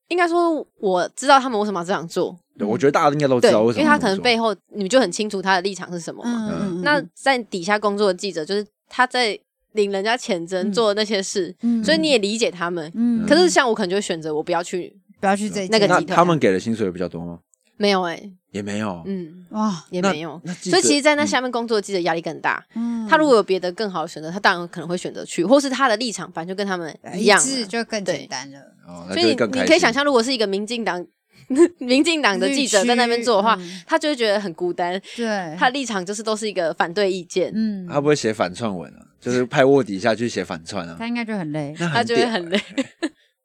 [0.08, 6.50] 应该说我知道他们为什么要这样做，对，我觉得大家应该都知，道为什么因为他可能背后你们就很清楚他的立场是什么嘛。
[6.60, 9.38] 嗯那在底下工作的记者，就是他在
[9.72, 12.90] 领人家钱针嗯做的那些事，嗯所以你也理解他们。
[12.94, 17.38] 嗯可是像我可能就会选择我不要去，不要去这一那那个集团他们给的薪水比较多吗？
[17.76, 18.22] 没有哎、
[18.52, 20.40] 也没有，嗯，哇，也没有。
[20.44, 22.64] 那所以其实，在那下面工作的记者压力更大。
[22.74, 23.06] 嗯。
[23.08, 31.04] 他如果有别的更好的选择，他当然可能会选择去，或是他的立场反正就跟他们一一样就更简单了，哦，所以你你可以想，象，如果是一个民进党
[31.78, 34.94] 民进党的记者在那边做的话，他就会觉得很孤单。
[34.94, 42.58] 嗯对，他立场就是都是一个反对意见，嗯，他不会写反串文啊，就是派卧底下去写反串啊，他应该就很累，那他就会很累。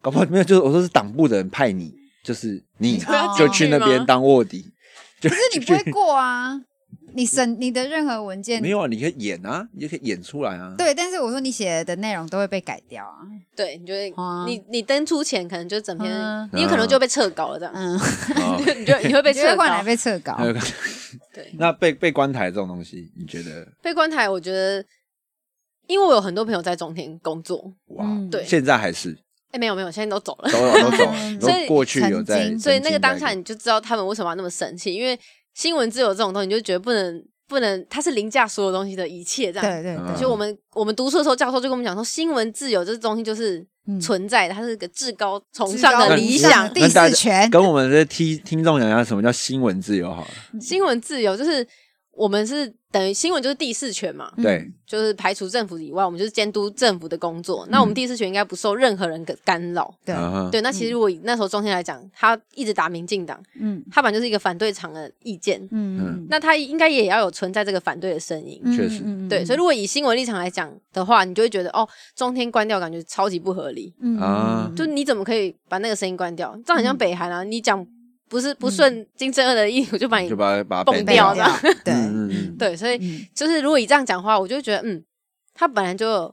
[0.02, 1.94] 搞不好没有，就是我说是党部的人派你，
[2.24, 2.98] 就是你
[3.38, 4.72] 就去去那边当卧底，
[5.22, 6.60] 可是你不会过啊，
[7.14, 10.76] 你审你的任何文件没有啊，你可以演啊，你就可以演出来啊。
[10.78, 13.20] 对，但是我说你写的内容都会被改掉啊，
[13.56, 19.64] 对，你就会啊你你登出前可能就整篇嗯，你有可能就被撤稿了，这样， 嗯，哦你就你会被撤稿。
[19.64, 20.38] 换来被撤稿
[21.34, 24.84] 对，那被被关台这种东西，你觉得被关台，我觉得，
[25.88, 28.06] 因为我有很多朋友在中天工作，哇？
[28.06, 29.18] 嗯对现在还是
[29.52, 30.52] 哎，没有没有，现在都走了。
[30.52, 35.20] 都有都走了， 所以过去有在，所以那个当下你就知道他们为什么要那么生气，因为
[35.54, 39.68] 新闻自由这种东西，你就觉得不能不能，它是凌驾所有东西的一切，这样。
[39.68, 46.72] 嗯对对对，就我们我们读书的时候，教授就跟我们讲说，新闻自由这东西就是嗯存在的，它是个至高崇至尚的理想。
[46.74, 50.30] 第四权， 跟我们这听听众讲一下什么叫新闻自由好了。
[50.62, 51.66] 新闻自由就是
[52.20, 57.66] 我们是等于新闻就是第四权嘛，嗯对，就是排除政府以外，我们就是监督政府的工作。
[57.70, 59.94] 那我们第四权应该不受任何人的干扰。
[60.04, 68.60] 对，嗯对，那其实如果以那时候中天来讲，他一直打民进党，嗯他本来就是一个反对场的意见，嗯，那他应该也要有存在这个反对的声音。
[68.66, 73.94] 嗯确实对，所以如果以新闻立场来讲的话，你就会觉得哦，中天关掉感觉超级不合理。
[74.02, 76.54] 嗯啊就你怎么可以把那个声音关掉？
[76.66, 77.44] 这样很像嗯北韩啊！
[77.44, 77.86] 你讲
[78.30, 81.34] 不是不顺金正恩的意，我就把你就把它把它蹦掉。
[81.34, 81.76] 掉的。
[81.84, 81.94] 对。
[82.58, 83.26] 对，所以嗯。
[83.36, 85.04] 就是如果以这样讲话，我就觉得嗯，
[85.54, 86.28] 他本来就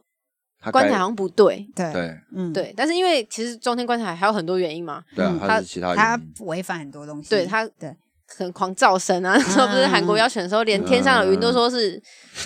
[0.60, 2.14] 他该关台好像不对，对对。
[2.34, 7.96] 嗯，对，但是因为其实中天观台还有很多原因嘛，对啊嗯，他是其他他违反很多东西，对他对。
[8.36, 12.02] 很狂造神啊，那时候不是韩国要选的时候，连天上的云都说是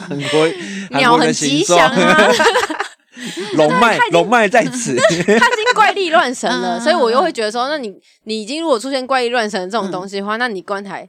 [0.00, 0.48] 韩国
[0.98, 2.28] 鸟很吉祥啊，，
[3.56, 6.80] 龙脉龙脉在此， 他已经怪力乱神了，嗯。
[6.80, 7.92] 所以我又会觉得说，那你
[8.24, 11.08] 你已经如果出现怪力乱神这种东西的话，那你关台。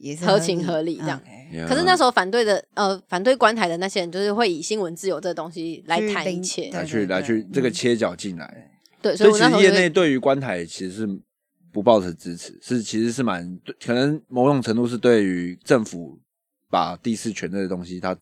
[0.00, 1.20] 也是合情合理这样。
[1.68, 8.70] 可是那时候反对的呃反对关台的那些人，就是会以新闻自由这个东西来谈一切，来去来去这个切角进来，
[9.02, 11.08] 对，所以我所以其实业内对于关台其实是
[11.72, 16.16] 不抱持支持，是其实是蛮可能某种程度是对于政府
[16.70, 18.16] 把第四权这个东西它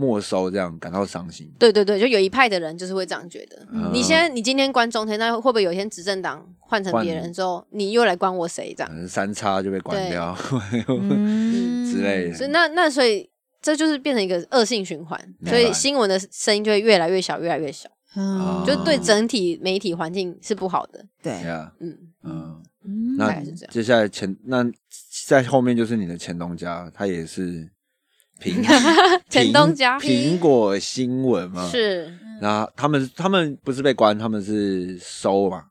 [0.00, 1.52] 没收这样感到伤心。
[1.58, 3.66] 对对对，就有一派的人就是会这样觉得。
[3.70, 3.90] 嗯。
[3.92, 8.88] 你现在你今天关中天，那会不会有一天执政党换成别人之后，你又来关我谁这样？
[8.90, 8.96] 可？
[8.96, 10.36] 能三叉就被关掉
[10.88, 11.86] 嗯。
[11.86, 12.34] 之类的。
[12.34, 13.28] 所以那那所以
[13.60, 18.64] 这就是变成一个恶性循环，所以新闻的声音就会越来越小，越来越小，嗯。
[18.66, 21.04] 就对整体媒体环境是不好的。
[21.22, 23.16] 对，呀，嗯，嗯，嗯。
[23.18, 23.72] 那大概是这样。
[23.72, 24.64] 接下来前那
[25.26, 27.68] 在后面就是你的前东家，他也是
[28.40, 28.64] 苹
[29.28, 31.68] 前东家苹果新闻嘛，。
[31.70, 35.64] 是然后他们他们不是被关，他们是收嘛，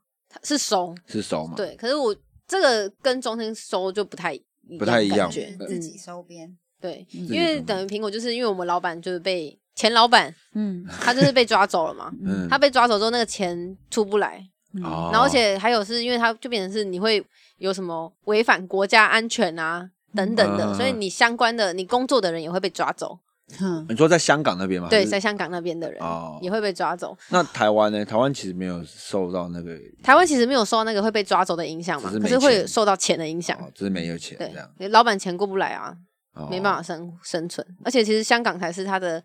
[0.44, 1.74] 是收，是收嘛。，对。
[1.76, 2.14] 可是我
[2.46, 4.38] 这个跟中天收就不太
[4.78, 5.28] 不太一样
[5.66, 14.40] 自己收编，对，嗯因为等于苹果就是因为我们老板就是被前老板嗯他就是被抓走了嘛，嗯，他被抓走之后那个钱出不来，
[14.82, 17.24] 哦，然后而且还有是因为他就变成是你会
[17.58, 23.18] 有什么违反国家安全啊等等的，嗯所以你相关的你工作的人也会被抓走，
[23.58, 24.86] 哼你说在香港那边吗？
[24.88, 27.16] 还对，是在香港那边的人哦也会被抓走。
[27.30, 28.04] 那台湾呢？
[28.04, 33.56] 台湾其实没有受到那个，台湾其实没有受到那个会被抓走的影响嘛，只是没可是会钱受到钱的影响。
[33.58, 35.96] 哦，只是没有钱这样，你，老板钱过不来啊，
[36.34, 37.66] 哦没办法生生存。
[37.84, 39.22] 而且其实香港才是他的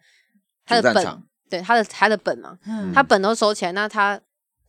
[0.65, 4.19] 他的本主战场，对他的他的本嘛，嗯他本都收起来，那他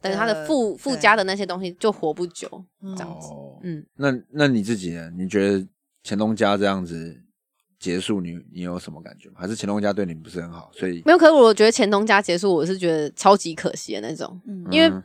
[0.02, 2.46] 等于他的呃附附对加的那些东西就活不久。
[2.82, 5.10] 嗯这样子哦，嗯，那那你自己呢？
[5.16, 5.66] 你觉得
[6.06, 7.20] 前东家这样子
[7.80, 9.34] 结束，你你有什么感觉吗？
[9.38, 14.40] 还是前东家对你不是很好，所以没有，可是我觉得前东家结束，我是觉得超级可惜的那种。
[14.46, 15.02] 嗯因为嗯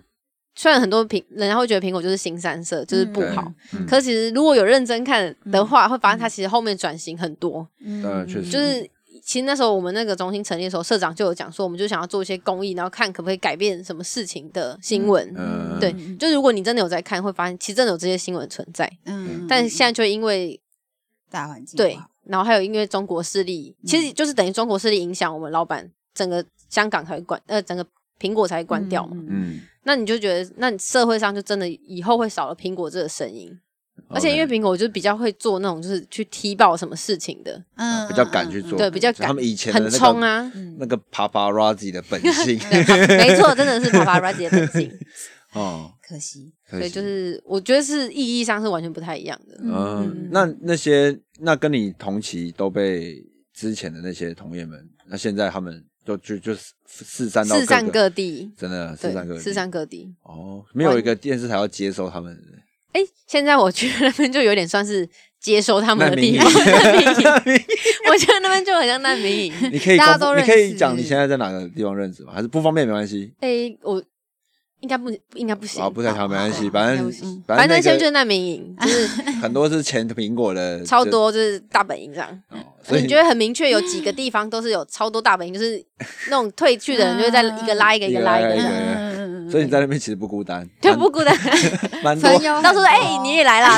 [0.53, 7.67] 虽然很多苹人家会觉得苹果就是新三色，就是不好，嗯可是其实如果有认真看的话，会发现它其实后面转型很多。
[7.79, 8.87] 嗯呃确实就是
[9.23, 15.33] 其实那时候我们那个中心成立的时候，社长就有讲说，我们就想要做一些公益，然后看可不可以改变什么事情的新闻。
[15.35, 20.60] 嗯对，就如果你真的有在看，会发现其实真的有这些新闻存在，嗯但现在就因为
[21.31, 27.83] 大环境对，然后还有因为中国势力，其实就是等于中国势力影响我们老板，整个香港才会关，呃，整个
[28.19, 29.15] 苹果才会关掉嘛。
[29.17, 33.57] 嗯嗯，那你就觉得，那你社会上就真的以后会少了苹果这个声音，
[34.09, 40.75] 而且因为苹果就是比较会做那种就是去踢爆什么事情的，嗯比较敢去做，对，比较敢，他们以前很那个冲啊，嗯。
[40.79, 42.59] 那个 paparazzi 的本性。
[42.69, 44.91] 对没错，真的是 Papa Razi 的本性，
[45.53, 49.59] 哦，可惜，可惜所以就是我觉得是意义上是完全不太一样的。
[49.63, 53.21] 嗯，那那些那跟你同期都被
[53.53, 60.15] 之前的那些同业们，那现在他们就就就四散到四散各各地，真的四散各，地四散各地。
[60.23, 62.37] 哦，没有一个电视台要接收他们，
[62.93, 65.07] 哎，现在我觉得那边就有点算是
[65.39, 67.53] 接收他们的地方，难民
[68.09, 69.53] 我觉得那边就很像难民营。
[69.71, 72.33] 你可以大家都认你可以讲你现在在哪个地方任职吗？
[72.33, 74.01] 还是不方便没关系哎，我
[74.81, 77.11] 应该不应该不行啊，，不太好没关系，反正
[77.47, 79.07] 反反正那那个些就是难民营， 就是
[79.41, 82.29] 很多是前苹果的 超多就是大本营这样。
[82.49, 85.83] 哦，所以你觉得很明确，有几个地方都是有超多大本营，就是
[86.29, 91.37] 那种退去的人就会在一个拉一个，一个拉一个，这样嗯所以你在那边其实不孤单，就不孤单。
[92.01, 93.77] 蛮蛮多到时候哎，你也来啦，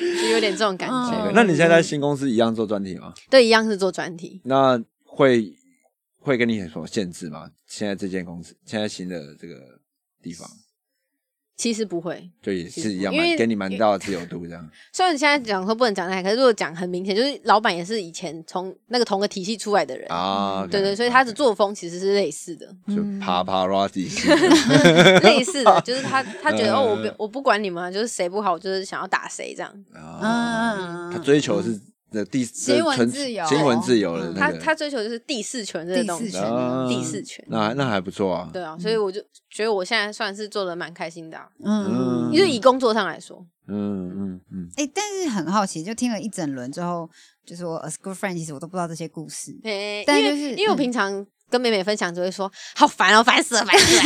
[0.00, 1.30] 就有点这种感嗯觉。
[1.34, 3.12] 那你现在在新公司一样做专题吗？
[3.28, 4.40] 对，一样是做专题。
[4.44, 5.52] 那会
[6.28, 7.50] 会跟你有什么限制吗？
[7.66, 9.80] 现在这间公司，现在新的这个
[10.22, 10.48] 地方，
[11.56, 14.70] 其实不会，就也是一样，因为给你蛮大的自由度这样。
[14.92, 24.28] 虽然你现在讲说不能讲那，可是如果讲很明显，就是老板也是以前从那个同个体系出来的人，啊，对对，所以他的作风其实是类似的，就啪啪 z 系，
[25.24, 29.84] 类似的，就是他 他觉得哦，我我不管你们啊，就是谁不好，我就是想要打谁这样。
[29.94, 38.50] 啊，嗯他追求的是的第新闻纯自由新闻自由他那个，他追求就是第四权这个东西第四，权啊第四权那那还不错啊。
[38.52, 47.08] 对啊，所以我就觉得我现在算是做的蛮开心的啊，嗯，就是以工作上来说，嗯嗯嗯，哎、但是很好奇，就听了一整轮之后，
[47.44, 49.54] 就是我 a good friend，其实我都不知道这些故事。
[49.64, 53.96] 诶，但就是因为我嗯平常跟美美分享，就会说好烦哦，烦死了，烦死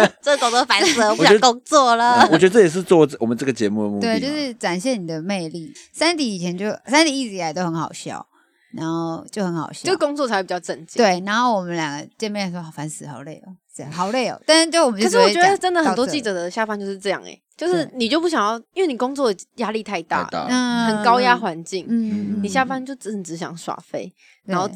[0.00, 2.28] 了， 这个工作烦死了，我不想工作了。
[2.30, 4.06] 我觉得这也是做我们这个节目的目的。
[4.06, 5.72] 对，就是展现你的魅力。
[5.92, 8.26] 三迪以前就三迪一直以来都很好笑，
[8.72, 11.22] 然后就很好笑，就工作才会比较正经。，对。
[11.26, 14.40] 然后我们两个见面的时候，好烦死，好累哦，这样好累哦。
[14.46, 24.12] 但是就我们就可是我觉得真的很多记者的下班就是这样哎，就是你就不想要，因为你工作压力太大太，大了，嗯很高压环境，嗯，你下班就真的只想耍废，
[24.44, 24.70] 然后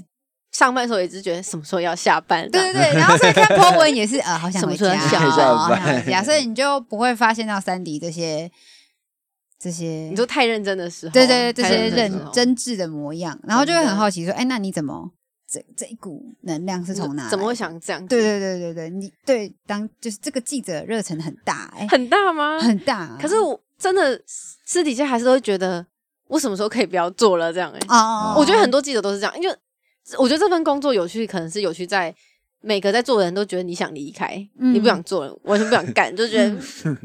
[0.60, 2.46] 上班的时候也只觉得什么时候要下班。
[2.50, 8.50] 对对对，然后所以看 po 文也是呃，好想什么回家，时候要下哦班好想回家，所以你就不会发现到三迪这些
[9.58, 15.10] 这些，你说太认真的时候，对对对，这些认真挚的模样，然后就会很好奇说，哎，那你怎么
[15.50, 17.28] 这这一股能量是从哪？
[17.30, 17.54] 怎么会？
[17.54, 18.06] 想这样？
[18.06, 22.60] 对对对对对，你对当就是这个记者热忱很大，哎，很大吗？
[22.60, 22.98] 很大。
[22.98, 25.84] 啊可是我真的私底下还是都会觉得，
[26.28, 27.50] 我什么时候可以不要做了？
[27.52, 29.56] 这样哎、哦，我觉得很多记者都是这样，因为
[30.18, 32.14] 我觉得这份工作有趣，可能是有趣在
[32.62, 36.54] 每个在做的人都觉得你想离开，嗯你不想做了，完全不想干，就觉得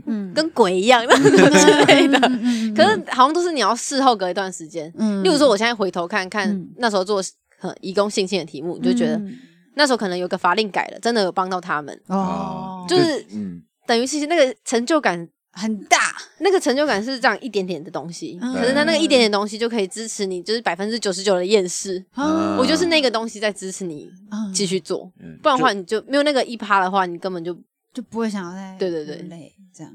[0.06, 0.32] 嗯。
[0.36, 2.20] 跟鬼一样 之类的。
[2.24, 2.74] 嗯。
[2.74, 5.24] 可是好像都是你要事后隔一段时间，嗯。
[5.24, 6.70] 例如说我现在回头看看嗯。
[6.78, 7.22] 那时候做
[7.62, 9.34] 呃移工性侵的题目，你就觉得嗯。
[9.76, 15.28] 那时候可能有个法令改了，真的有帮到他们，哦，就是嗯，等于其实那个成就感
[15.58, 18.54] 很大，那个成就感是这样一点点的东西，嗯。
[18.54, 22.04] 可是它那个一点点东西就可以支持你，就是百分之九十九的厌世。
[22.16, 27.58] 嗯我就是那个东西在支持你嗯继续做，嗯不然的话你就没有那个一趴的话，你根本就
[27.94, 29.16] 就不会想要再对对对。
[29.30, 29.94] 累这样。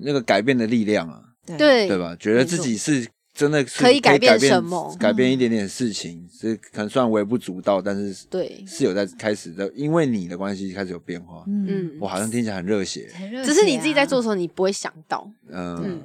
[0.00, 1.56] 那个改变的力量啊，对。
[1.56, 2.16] 对对吧？
[2.18, 3.06] 觉得自己是
[3.36, 4.96] 真的是可以改改变什么？
[4.98, 11.44] 改变一点点事情，是可能虽然微不足道，但是对，是有在开始的，因为你的关系开始有变化。
[11.46, 13.10] 嗯，嗯，我好像听起来很热血，
[13.44, 16.02] 只是你自己在做的时候，你不会想到，嗯，嗯，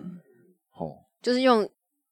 [0.78, 1.68] 哦，就是用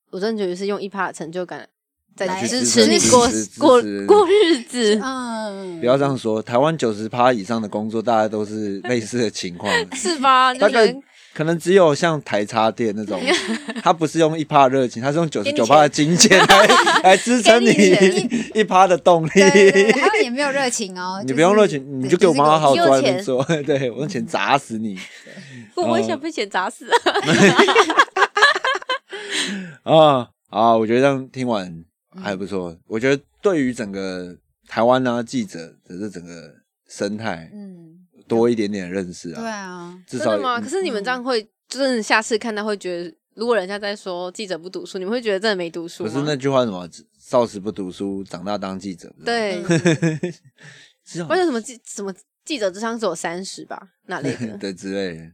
[0.10, 1.68] 我真的觉得是用一趴的成就感
[2.16, 3.28] 在来支持你支过
[3.60, 5.80] 过持过日子，嗯。
[5.80, 9.74] 不要这样说，台湾九十趴以上的工作，大家都是类似的情况。
[9.96, 10.54] 是吧？
[10.56, 11.08] 大概就觉得
[11.40, 13.18] 可能只有像台茶店那种，
[13.82, 16.68] 他不是用一趴热情，他是用九十九趴的金钱来
[17.02, 17.72] 来支撑你
[18.54, 19.30] 一趴的动力。
[19.30, 25.00] 对对对，他们也没有热情哦， 你不用热情，你就给我妈妈好好给我坐在那边钱做，对我用钱砸死你
[25.76, 26.86] 我我也想被钱砸死。
[29.84, 30.76] 啊啊！
[30.76, 31.86] 我觉得这样听完
[32.22, 32.76] 还不错。
[32.86, 34.36] 我觉得对于整个
[34.68, 36.54] 台湾啊记者的这整个
[36.90, 37.99] 生态嗯，
[38.30, 40.62] 多一点点认识啊对啊，啊，至少真的吗？
[40.62, 46.04] 可是你们这样会，真的下次看到会觉得，如果人家在说记者不读书，你们会觉得真的没读书？
[46.06, 46.88] 可是那句话什么
[47.20, 49.62] “少时不读书，长大当记者”，对，
[51.06, 52.14] 是或者什么记什么
[52.46, 54.58] 记者智商只有三十吧，那类的。
[54.62, 55.32] 对之类的。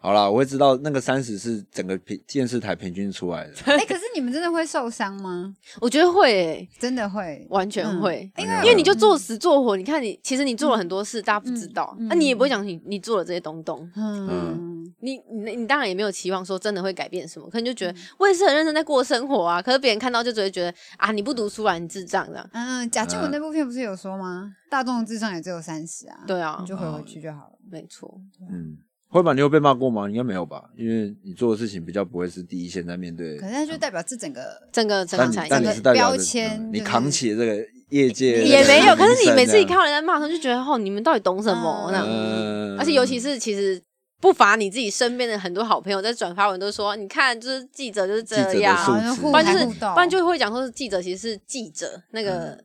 [0.00, 3.52] 好啦，我会知道那个三十是整个平电视台平均出来的。
[3.66, 5.54] 哎，可是你们真的会受伤吗？
[5.80, 8.30] 我觉得会诶、真的会，完全会。
[8.36, 22.48] 嗯因为因为你就做死做活，你看你其实你做了很多事，大家不知道，嗯那、你也不会讲你你做了这些东东，嗯，你你你当然也没有期望说真的会改变什么，可能就觉得我也是很认真在过生活啊，可是别人看到就只会觉得啊你不读书啊，你智障这样。
[22.52, 24.52] 嗯，贾静雯那部片不是有说吗？
[24.70, 27.52] 大众的智商也只有三十啊，对啊你，就回回去就好了。
[27.70, 28.20] 没错。
[28.50, 28.78] 嗯，
[29.10, 29.32] 会吧？
[29.32, 30.08] 你有被骂过吗？
[30.08, 30.62] 应该没有吧？
[30.76, 33.46] 因为你做的事情比较不会是第一线在面对可。
[33.46, 41.86] 是它就代表这整个整个整个产业是代表着标签嗯你扛起这个业界也没有，可是你每次一看，到人家骂他，就觉得哦，你们到底懂什么？
[41.88, 43.82] 嗯那，嗯而且尤其是其实
[44.20, 48.76] 不乏你自己身边的很多好朋友在转发文，都说你看，就是记者就是这样，
[49.16, 52.62] 不然就是互动不然就会讲说是记者其实是记者，那个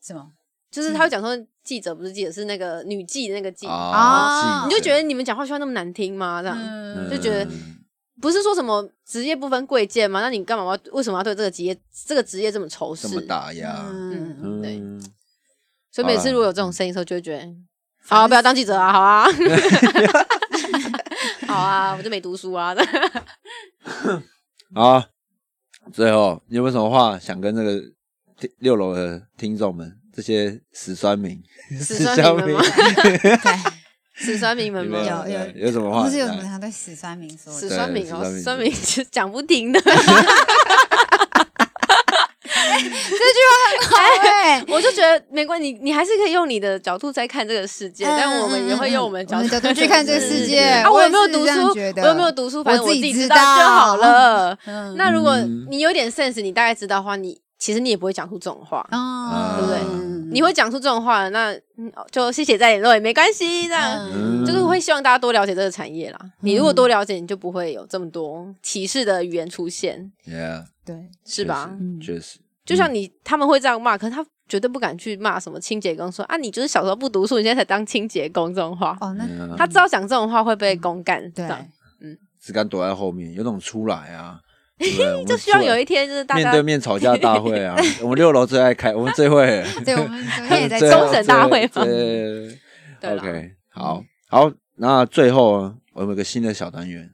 [0.00, 0.24] 什么
[0.70, 1.36] 就是他会讲说
[1.70, 6.42] 记者不是记者，是那个女记的那个记，啊，你就觉得你们讲话需要那么难听吗？
[6.42, 7.48] 这样嗯就觉得
[8.20, 10.20] 不是说什么职业不分贵贱吗？
[10.20, 13.14] 那你干嘛要为什么要对这个职业这个职业这么仇视这？
[13.14, 14.80] 么打压，嗯，嗯，对。
[14.80, 15.00] 嗯，
[15.92, 17.54] 所以每次如果有这种声音的时候，就会觉得，
[18.04, 19.26] 好、啊，不要当记者啊，好啊，
[21.46, 22.74] 好啊，我就没读书啊。
[24.74, 25.06] 好啊，
[25.92, 27.80] 最后你有没有什么话想跟这个
[28.36, 31.40] 听六楼的听众们，这些死酸民、
[31.78, 32.62] 死 死酸民吗？
[33.02, 33.18] 对，
[34.16, 34.98] 死酸民们吗？
[35.26, 36.04] 有有有有什么话？
[36.04, 37.76] 不是有什么来他对死酸民说死的？
[37.76, 39.80] 酸民哦，酸民死酸民是讲不停的。
[44.22, 51.68] 对，我就觉得没关系，你你还是可以用你的角度在看这个世界，但我们也会用我们的角度去看这个世界啊，我有没有读书？
[51.96, 52.62] 我有没有读书？
[52.64, 54.56] 反正我自己知道就好了。
[54.66, 58.84] 嗯那如果嗯你有点 sense，你大概知道的话，你其实你也不会讲出这种话。
[58.90, 59.78] 哦，对不对？
[59.92, 60.30] 嗯。
[60.32, 64.10] 你会讲出这种话，那嗯就谢谢再联络也没关系，这样。
[64.12, 64.44] 嗯。
[64.44, 66.18] 就是会希望大家多了解这个产业啦。
[66.40, 71.70] 你如果多了解，你就不会有这么多歧视的语言出现，，Yeah，对，是吧？
[71.78, 72.00] 嗯。
[72.00, 78.96] 确实，就像你他们会这样骂，可是他绝对不敢去骂什么清洁工，说啊，你就是小时候不读书，你现在才当清洁工这种话。
[79.00, 79.54] 哦，那嗯。
[79.58, 81.44] 他知道讲这种话会被公干，对。
[82.00, 82.16] 嗯。
[82.40, 84.40] 只敢躲在后面，有种出来啊，
[84.80, 85.24] 对对？
[85.24, 92.58] 就希望有一天就是大家面对面吵架大会啊， 我们六楼最爱开，我们最会，对，我们昨天 也在终审大会吗 对对
[93.00, 97.10] 对 OK，好好，那最后啊，我们有个新的小单元，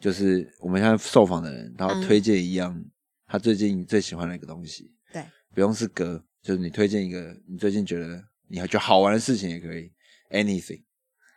[0.00, 2.82] 就是我们现在受访的人，然后嗯推荐一样
[3.26, 5.22] 他最近最喜欢的一个东西，对，
[5.54, 9.90] 不用是歌，就是你推荐一个你最近觉得你还觉得好玩的事情也可以
[10.30, 10.82] ，anything，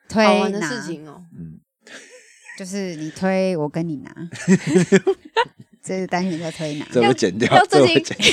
[0.07, 1.23] 推好玩的事，情哦。
[1.37, 1.59] 嗯，
[2.59, 4.13] 就是你推我跟你拿，
[5.81, 8.27] 这是单元叫推拿，这会剪掉要，这最近会剪掉，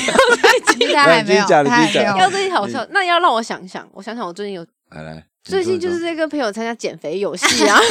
[0.75, 7.83] 其实他还没有，你继续讲你他还没有要最近好笑，那要让我想想，我想想，我最近有来来，最近就是在跟朋友参加减肥游戏啊， 啊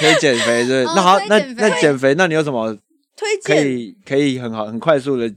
[0.00, 1.62] 推减肥对，哦那好，那推减肥。
[1.62, 2.76] 那减肥，那你有什么
[3.16, 3.42] 推荐。
[3.42, 5.32] 可荐以可以很好很快速的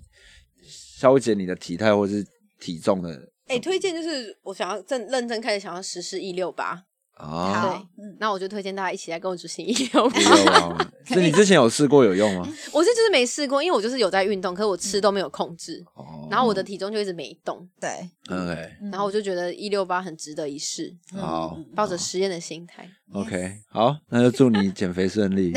[1.00, 2.26] 消减你的体态或是
[2.60, 3.30] 体重的？
[3.50, 6.84] 哎、推荐就是我想要正认真开始想要实施一六八，
[7.20, 10.24] 哦，好，嗯，那我就推荐大家一起来跟我执行一六八一。
[10.24, 12.48] 六八，是你之前有试过有用吗？
[12.72, 17.90] 我是就是没试过，因为我就是有在运动，可是我吃都没有控制，哦然后我的体重就一直没动，对
[18.30, 22.88] ，OK，嗯然后我就觉得一六八很值得一试，好嗯抱着实验的心态。
[23.12, 25.52] OK，好，那就祝你 减肥顺利。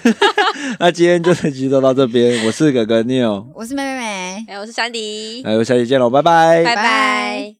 [0.78, 4.44] 那今天就这集就到这边，我是哥哥 Neil，我是妹妹妹。
[4.48, 6.62] 哎，我是珊迪，那就下期见喽，拜拜。
[6.64, 7.57] 拜拜拜。